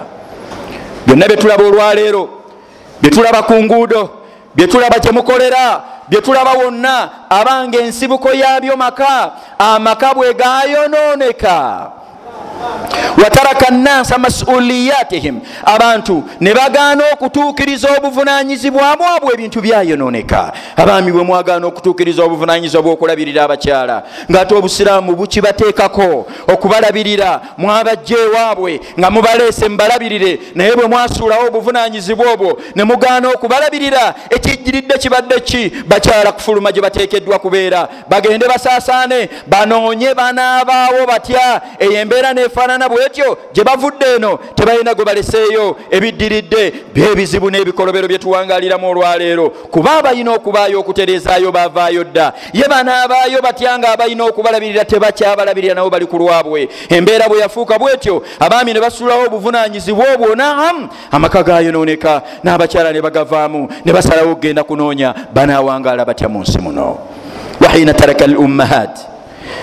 Byonna 1.07 1.27
byetulaba 1.27 1.63
olwaleero 1.63 2.29
byetulaba 3.01 3.41
ku 3.43 3.53
nguudo 3.63 4.09
byetulaba 4.55 4.99
gyemukolera 4.99 5.81
byetulaba 6.09 6.51
wonna 6.53 7.09
abanga 7.29 7.79
ensibuko 7.79 8.33
yabyo 8.33 8.77
maka 8.77 9.31
amaka 9.59 10.13
bwe 10.13 10.33
gayononeka 10.33 11.91
wataraka 13.23 13.71
nnasa 13.71 14.17
masuliyatihim. 14.17 15.39
Abantu 15.65 16.23
ne 16.39 16.53
bagaana 16.53 17.03
okutuukiriza 17.13 17.87
obuvunanyizibwa 17.97 18.97
bwabwe 18.97 19.33
ebintu 19.33 19.61
byayononeka. 19.61 20.53
Abaami 20.75 21.11
bwe 21.11 21.23
mwagaana 21.23 21.67
okutuukiriza 21.67 22.23
obuvunanyizibwa 22.23 22.83
bwokulabirira 22.83 23.43
abakyala 23.43 24.03
ngaate 24.31 24.55
obusiraamu 24.55 25.15
bukibateekako 25.15 26.27
okubalabirira 26.47 27.41
mwabajja 27.57 28.17
ewaabwe 28.17 28.79
nga 28.99 29.11
mubaleese 29.11 29.69
mubalabirire 29.69 30.39
naye 30.55 30.75
bwe 30.75 30.87
mwasuulawo 30.87 31.47
obuvunanyizibwa 31.47 32.31
obwo 32.31 32.61
ne 32.75 32.83
mugaana 32.83 33.29
okubalabirira 33.29 34.13
ekijjiridde 34.29 34.97
kibadde 34.97 35.39
ki? 35.39 35.73
Bakyala 35.87 36.31
kufuluma 36.31 36.71
gye 36.71 36.81
bateekeddwa 36.81 37.39
kubeera. 37.39 37.87
Bagende 38.09 38.47
basaasaane 38.47 39.29
banoonye 39.47 40.13
banaabaawo 40.13 41.05
batya? 41.07 41.61
Eyo 41.79 41.91
embeera 41.91 42.33
nefaanana 42.33 42.89
bwetyo 43.07 43.37
gye 43.53 43.63
bavudde 43.63 44.05
eno 44.15 44.39
tebalina 44.55 44.93
gwe 44.93 45.05
baleseeyo 45.05 45.75
ebiddiridde 45.91 46.73
byebizibu 46.93 47.49
n'ebikolobero 47.49 48.07
bye 48.07 48.17
tuwangaliramu 48.17 48.89
olwaleero. 48.89 49.49
Kuba 49.49 49.97
abalina 49.97 50.33
okubaayo 50.33 50.79
okutereezaayo 50.79 51.51
baavaayo 51.51 52.03
dda. 52.03 52.33
Ye 52.53 52.67
banaabaayo 52.67 53.41
batya 53.41 53.79
nga 53.79 53.91
abalina 53.91 54.25
okubalabirira 54.25 54.85
tebakyabalabirira 54.85 55.73
nabo 55.75 55.89
bali 55.89 56.05
ku 56.05 56.17
lwabwe? 56.17 56.69
Embeera 56.89 57.27
bwe 57.27 57.39
yafuuka 57.39 57.79
bwetyo 57.79 58.23
abaami 58.39 58.73
ne 58.73 58.79
basulawo 58.79 59.25
obuvunanyizibwa 59.25 60.05
obwo 60.13 60.35
naam 60.35 60.89
amaka 61.11 61.43
gayononeka 61.43 62.21
n'abakyala 62.43 62.91
ne 62.91 63.01
bagavaamu 63.01 63.69
ne 63.85 63.93
basalawo 63.93 64.31
okgenda 64.31 64.63
kunoonya 64.63 65.13
banaawangaala 65.33 66.05
batya 66.05 66.29
mu 66.29 66.41
nsi 66.41 66.59
muno? 66.59 66.97
Wahina 67.61 67.93
taraka 67.93 68.25
al 68.25 68.37
ummahat 68.37 69.16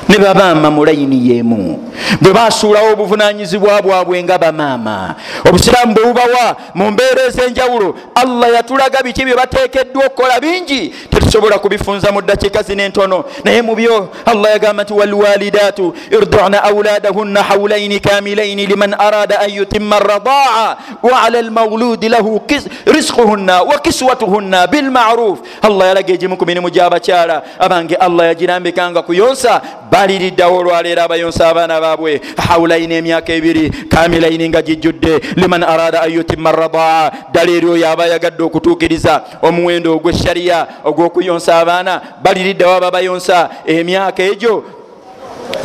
ne 0.08 0.18
babaama 0.18 0.70
mu 0.70 0.84
layini 0.84 1.28
yeemu 1.30 1.92
bwe 2.20 2.32
basuulawo 2.32 2.92
obuvunanyizibwa 2.92 3.82
bwabwe 3.82 4.22
nga 4.22 4.38
bamaama 4.38 5.14
obusiraamu 5.48 5.94
bwe 5.94 6.04
bubawa 6.04 6.56
mu 6.74 6.90
mbeera 6.90 7.22
ez'enjawulo 7.28 7.94
allah 8.14 8.54
yatulaga 8.54 9.02
biki 9.02 9.24
bye 9.24 9.34
bateekeddwa 9.34 10.06
okukola 10.06 10.40
bingi? 10.40 10.94
Tetusobola 11.10 11.58
kubifunza 11.58 12.12
mu 12.12 12.20
ddakiika 12.22 12.62
zino 12.62 12.82
entono. 12.82 13.24
Naye 13.44 13.62
mu 13.62 13.74
byo 13.74 14.08
allah 14.26 14.50
yagamba 14.52 14.82
nti 14.82 14.92
walwalidaatu 14.92 15.94
irduna 16.10 16.62
auladahunna 16.62 17.42
haulaini 17.42 18.00
kamilaini 18.00 18.66
liman 18.66 18.94
arada 18.98 19.40
an 19.40 19.50
yutima 19.50 19.98
radaa 19.98 20.76
waala 21.02 21.38
almauludi 21.38 22.08
lahu 22.08 22.40
risquhunna 22.86 23.62
wa 23.62 23.78
kiswatuhunna 23.78 24.66
bilmaruf 24.66 25.38
allah 25.62 25.88
yalaga 25.88 26.14
egimu 26.14 26.36
ku 26.36 26.46
mirimu 26.46 26.70
gy'abakyala 26.70 27.42
abange 27.58 27.94
allah 27.94 28.26
yagirambikanga 28.26 29.02
kuyonsa 29.02 29.62
baliriddawo 29.94 30.58
olwaleero 30.58 31.02
abayonsa 31.02 31.48
abaana 31.48 31.80
baabwe. 31.80 32.20
Hawulaini 32.48 32.94
emyaka 32.94 33.32
ebiri 33.32 33.70
kamilaini 33.70 34.48
nga 34.48 34.62
gijjudde. 34.62 35.20
Liman 35.36 35.62
arada 35.62 36.02
an 36.02 36.12
yutima 36.12 36.52
radaa 36.52 37.10
ddala 37.30 37.52
eri 37.52 37.66
oyo 37.66 37.88
aba 37.88 38.06
yagadde 38.06 38.42
okutuukiriza 38.42 39.22
omuwendo 39.42 39.94
ogweshariya 39.94 40.66
ogw'okuyonsa 40.84 41.58
abaana. 41.58 42.00
Baliriddawo 42.22 42.74
ababayonsa 42.74 43.50
emyaka 43.66 44.22
egyo 44.22 44.64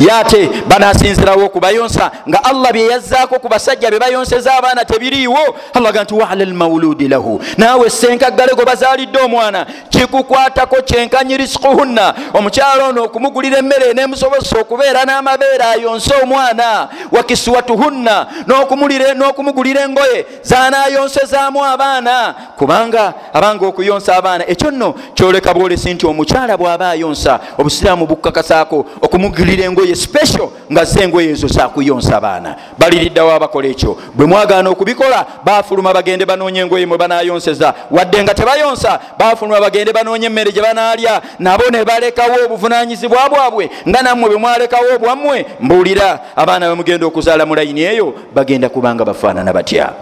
yate 0.00 0.50
banasinzirawo 0.68 1.44
okubayonsa 1.44 2.10
nga 2.28 2.44
allah 2.44 2.72
byeyazzaako 2.72 3.38
ku 3.38 3.48
basajja 3.48 3.90
bebayonseza 3.90 4.54
abaana 4.54 4.84
tebiriiwo. 4.84 5.38
Allah 5.74 5.92
ga 5.92 6.04
nti 6.04 6.14
waala 6.14 6.44
lmauludi 6.44 7.08
lahu. 7.08 7.40
Naawe 7.58 7.90
senkaggale 7.90 8.54
gwe 8.54 8.64
bazaalidde 8.64 9.18
omwana 9.18 9.66
kikukwatako 9.88 10.82
kyenkanyi 10.82 11.36
risikuhunna 11.36 12.14
omukyalo 12.34 12.88
ono 12.88 13.04
okumugulira 13.04 13.58
emmere 13.58 13.94
nemusobozesa 13.94 14.58
okubeera 14.60 15.04
n'amabeere 15.04 15.64
ayonse 15.64 16.14
omwana. 16.22 16.88
Wakiswatuhunna 17.12 18.26
n'okumugulira 18.46 19.80
engoye 19.82 20.26
zanayonsezaamu 20.42 21.64
abaana. 21.64 22.34
Kubanga 22.56 23.14
abanga 23.32 23.66
okuyonsa 23.66 24.16
abaana 24.16 24.48
ekyo 24.48 24.70
nno 24.70 24.94
kyoleka 25.14 25.54
bwolesi 25.54 25.94
nti 25.94 26.06
omukyala 26.06 26.56
bw'aba 26.56 26.90
ayonsa 26.90 27.40
obusiraamu 27.58 28.06
bukkakasaako 28.06 28.86
okumugulira 29.02 29.64
engoye 29.64 29.89
special 29.96 30.48
nga 30.72 30.84
ze 30.84 31.04
engoye 31.04 31.30
ezo 31.30 31.48
zakuyonsa 31.48 32.20
baana 32.20 32.56
baliriddawo 32.78 33.32
abakola 33.32 33.68
ekyo. 33.68 33.96
Bwe 34.14 34.26
mwagaana 34.26 34.70
okubikola 34.70 35.26
bafuluma 35.44 35.92
bagende 35.92 36.26
banoonye 36.26 36.60
engoye 36.60 36.86
mwe 36.86 36.98
banayonseza 36.98 37.74
wadde 37.90 38.22
nga 38.22 38.34
tebayonsa 38.34 39.00
bafuluma 39.18 39.60
bagende 39.60 39.92
banoonye 39.92 40.26
emmere 40.26 40.52
gye 40.52 40.62
banaalya. 40.62 41.22
Nabo 41.38 41.64
ne 41.70 41.84
balekawo 41.84 42.34
obuvunanyizibwa 42.44 43.28
bwabwe 43.28 43.70
nga 43.88 44.02
nammwe 44.02 44.28
bwe 44.28 44.38
mwalekawo 44.38 44.94
obwammwe. 44.94 45.46
Mbuulira 45.60 46.20
abaana 46.36 46.68
bemugenda 46.68 47.06
okuzaala 47.06 47.46
mu 47.46 47.54
layini 47.54 47.80
eyo 47.82 48.14
bagenda 48.34 48.68
kubanga 48.68 49.04
bafaanana 49.04 49.52
batya. 49.52 49.92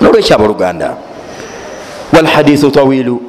Nolwekyo 0.00 0.34
abooluganda 0.36 0.96
walhadithu 2.12 2.70
tawilu 2.70 3.22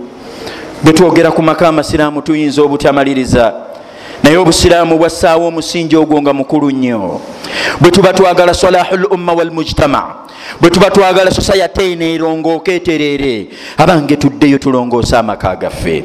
bwe 0.83 0.93
twogera 0.93 1.31
ku 1.31 1.41
maka 1.41 1.67
amasiraamu 1.67 2.21
tuyinza 2.21 2.61
obutamaliriza 2.61 3.53
naye 4.23 4.37
obusiraamu 4.37 4.97
bwassaawo 4.97 5.47
omusingi 5.47 5.95
ogwo 5.95 6.21
nga 6.21 6.33
mukulu 6.33 6.71
nnyo. 6.71 7.21
Bwe 7.81 7.91
tuba 7.91 8.13
twagala 8.13 8.53
salahu 8.53 8.97
lumma 8.97 9.33
walmujtama 9.33 10.15
bwe 10.61 10.69
tuba 10.69 10.89
twagala 10.89 11.31
sosayate 11.31 11.95
neerongooka 11.95 12.71
etereere 12.71 13.47
abange 13.77 14.15
tuddeyo 14.15 14.57
tulongoose 14.57 15.17
amaka 15.17 15.55
gaffe 15.55 16.03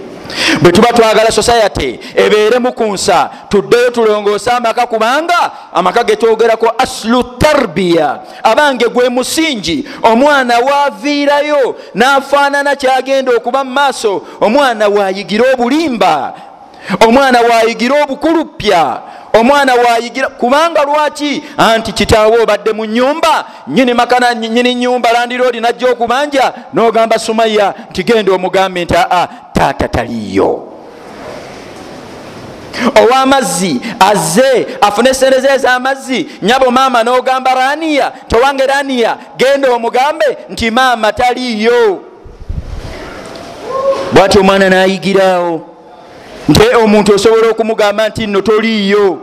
bwe 0.62 0.72
tuba 0.72 0.92
twagala 0.92 1.30
sosayate 1.30 2.00
ebeeremu 2.16 2.72
ku 2.72 2.84
nsa 2.84 3.30
tuddeyo 3.48 3.90
tulongoose 3.90 4.50
amaka 4.50 4.86
kubanga 4.86 5.52
amaka 5.72 6.04
getwogerako 6.04 6.72
aslu 6.78 7.22
tarbiya. 7.22 8.18
Abange 8.42 8.88
gwe 8.88 9.08
musingi 9.08 9.84
omwana 10.02 10.58
waaviirayo 10.58 11.76
n'afaanana 11.94 12.76
kyagenda 12.76 13.32
okuba 13.36 13.64
mu 13.64 13.70
maaso 13.70 14.22
omwana 14.40 14.88
waayigira 14.88 15.44
obulimba 15.54 16.34
omwana 17.08 17.40
waayigira 17.40 18.02
obukulupya 18.02 19.00
omwana 19.40 19.74
waayigira 19.74 20.28
kubanga 20.28 20.82
lwaki? 20.84 21.42
Anti 21.58 21.92
kitaawe 21.92 22.38
obadde 22.42 22.72
mu 22.72 22.84
nyumba 22.84 23.44
nyini 23.68 23.94
makana 23.94 24.34
nyini 24.34 24.74
nyumba 24.74 25.12
landiroodi 25.12 25.60
najja 25.60 25.90
okubanja 25.90 26.52
nogamba 26.72 27.18
sumaya 27.18 27.74
nti 27.90 28.02
genda 28.04 28.32
omugambe 28.32 28.84
nti 28.84 28.94
aa 28.96 29.28
taata 29.52 29.88
taliyo 29.88 30.68
owamazzi 33.02 33.80
azze 34.00 34.66
afune 34.80 35.14
sente 35.14 35.40
ze 35.40 35.48
ezamazzi 35.54 36.28
nyabo 36.42 36.70
maama 36.70 37.02
nogamba 37.04 37.54
raniya 37.54 38.12
towange 38.28 38.66
raniya 38.66 39.16
genda 39.36 39.70
omugambe 39.72 40.24
nti 40.50 40.70
maama 40.70 41.12
taliyo 41.12 42.00
bwati 44.12 44.38
omwana 44.38 44.70
nayigirawo 44.70 45.66
nti 46.48 46.62
omuntu 46.82 47.14
osobola 47.14 47.50
okumugamba 47.50 48.08
nti 48.08 48.26
nno 48.26 48.40
toliiyo. 48.40 49.18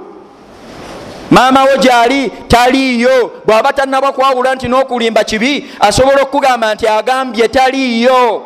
Maama 1.31 1.63
wo 1.63 1.77
gyali 1.77 2.31
taliiyo. 2.47 3.31
Bw'aba 3.45 3.73
tannaba 3.73 4.11
kwawula 4.11 4.55
nti 4.55 4.67
n'okulimba 4.67 5.23
kibi 5.23 5.65
asobola 5.79 6.21
okukugamba 6.21 6.75
nti 6.75 6.87
agambye 6.87 7.47
taliiyo. 7.47 8.41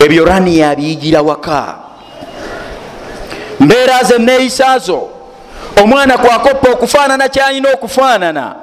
Ebyo 0.00 0.24
rani 0.24 0.58
yabiyigira 0.58 1.22
waka. 1.22 1.74
Mbeera 3.60 4.02
ze 4.02 4.18
neeyisaazo 4.18 5.08
omwana 5.82 6.18
kwakoppa 6.18 6.70
okufaanana 6.70 7.28
kyalina 7.28 7.68
okufaanana. 7.72 8.54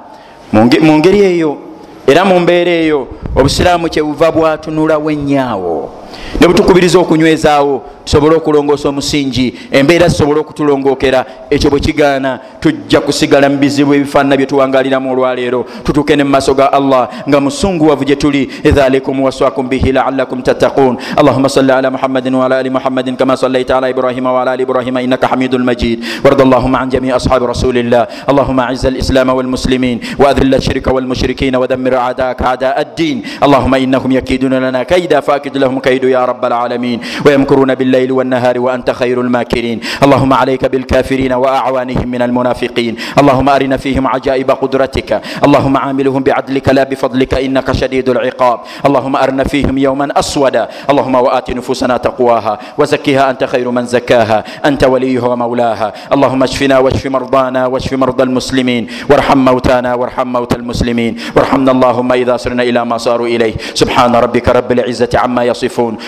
Mu 0.52 0.98
ngeri 0.98 1.20
eyo 1.20 1.58
era 2.06 2.24
mu 2.24 2.40
mbeera 2.40 2.70
eyo 2.70 3.08
obusiraamu 3.36 3.88
kyebuva 3.88 4.32
bwatunulawo 4.32 5.10
ennyawo 5.10 6.01
ne 6.41 6.47
butukubiriza 6.47 6.99
okunywezaawo 6.99 7.83
tusobole 8.03 8.35
okulongoosa 8.35 8.89
omusingi 8.89 9.53
embeera 9.71 10.07
zisobole 10.07 10.39
okutulongookera 10.39 11.25
ekyo 11.49 11.69
bwe 11.69 11.79
kigaana 11.79 12.39
tujja 12.59 13.01
kusigala 13.01 13.49
mu 13.49 13.57
bizibu 13.57 13.93
ebifaanana 13.93 14.37
bye 14.37 14.45
tuwangaliramu 14.45 15.11
olwaleero 15.11 15.65
tutuuke 15.83 16.15
ne 16.15 16.23
mu 16.23 16.29
maaso 16.29 16.53
ga 16.53 16.73
allah 16.73 17.09
nga 17.29 17.39
musunguwavu 17.39 18.03
gye 18.05 18.15
tuli 18.15 18.45
dhalikum 18.63 19.23
waswakum 19.23 19.69
bihi 19.69 19.91
laalakum 19.91 20.41
tattaqun 20.41 20.97
allahuma 21.17 21.49
salli 21.49 21.71
ala 21.71 21.91
muhammadin 21.91 22.35
waala 22.35 22.57
ali 22.57 22.69
muhammadin 22.69 23.15
kama 23.15 23.37
sallaita 23.37 23.77
ala 23.77 23.89
ibrahima 23.89 24.31
waala 24.33 24.51
ali 24.51 24.63
ibrahima 24.63 25.01
innaka 25.01 25.27
hamidu 25.27 25.57
lmajid 25.57 26.03
ward 26.23 26.41
allahuma 26.41 26.79
an 26.79 26.89
jamii 26.89 27.11
ashabi 27.11 27.45
rasulillah 27.45 28.07
allahuma 28.27 28.67
aciz 28.67 28.87
الإسلام 28.97 29.29
والمسلمين 29.29 29.99
وأذل 30.19 30.55
الشرك 30.55 30.87
والمشركين 30.87 31.55
ودمر 31.55 31.95
أعداءك 31.95 32.41
أعداء 32.41 32.81
الدين 32.81 33.17
اللهم 33.43 33.73
إنهم 33.75 34.11
يكيدون 34.11 34.53
لنا 34.53 34.83
كيدا 34.83 35.19
فأكد 35.19 35.57
لهم 35.57 35.79
كيد 35.79 36.05
يا 36.22 36.26
رب 36.26 36.44
العالمين 36.44 37.00
ويمكرون 37.26 37.74
بالليل 37.74 38.12
والنهار 38.12 38.60
وأنت 38.60 38.90
خير 38.90 39.20
الماكرين. 39.20 39.80
اللهم 40.02 40.32
عليك 40.32 40.62
بالكافرين 40.66 41.32
وأعوانهم 41.32 42.08
من 42.08 42.22
المنافقين. 42.22 42.96
اللهم 43.18 43.48
أرنا 43.48 43.76
فيهم 43.76 44.06
عجائب 44.06 44.50
قدرتك. 44.50 45.10
اللهم 45.44 45.76
عاملهم 45.76 46.22
بعدلك 46.22 46.68
لا 46.68 46.84
بفضلك 46.84 47.34
إنك 47.34 47.72
شديد 47.72 48.08
العقاب. 48.08 48.58
اللهم 48.86 49.14
أرنا 49.16 49.44
فيهم 49.44 49.78
يوما 49.78 50.06
أسودا. 50.16 50.68
اللهم 50.90 51.14
وآت 51.14 51.50
نفوسنا 51.50 51.96
تقواها. 51.96 52.78
وزكها 52.78 53.30
أنت 53.30 53.44
خير 53.44 53.70
من 53.70 53.84
زكاها. 53.86 54.44
أنت 54.64 54.84
وليها 54.84 55.26
ومولاها. 55.26 55.92
اللهم 56.12 56.42
اشفنا 56.42 56.78
واشف 56.78 57.06
مرضانا 57.06 57.66
واشف 57.66 57.92
مرضى 57.92 58.22
المسلمين. 58.22 58.86
وارحم 59.10 59.38
موتانا 59.38 59.94
وارحم 59.94 60.26
موتى 60.26 60.56
المسلمين. 60.56 61.16
وارحمنا 61.36 61.70
اللهم 61.72 62.12
إذا 62.12 62.36
صرنا 62.36 62.62
إلى 62.62 62.84
ما 62.84 62.96
صاروا 62.98 63.26
إليه. 63.26 63.54
سبحان 63.74 64.14
ربك 64.14 64.48
رب 64.48 64.72
العزة 64.72 65.10
عما 65.14 65.44
يصفون. 65.44 65.96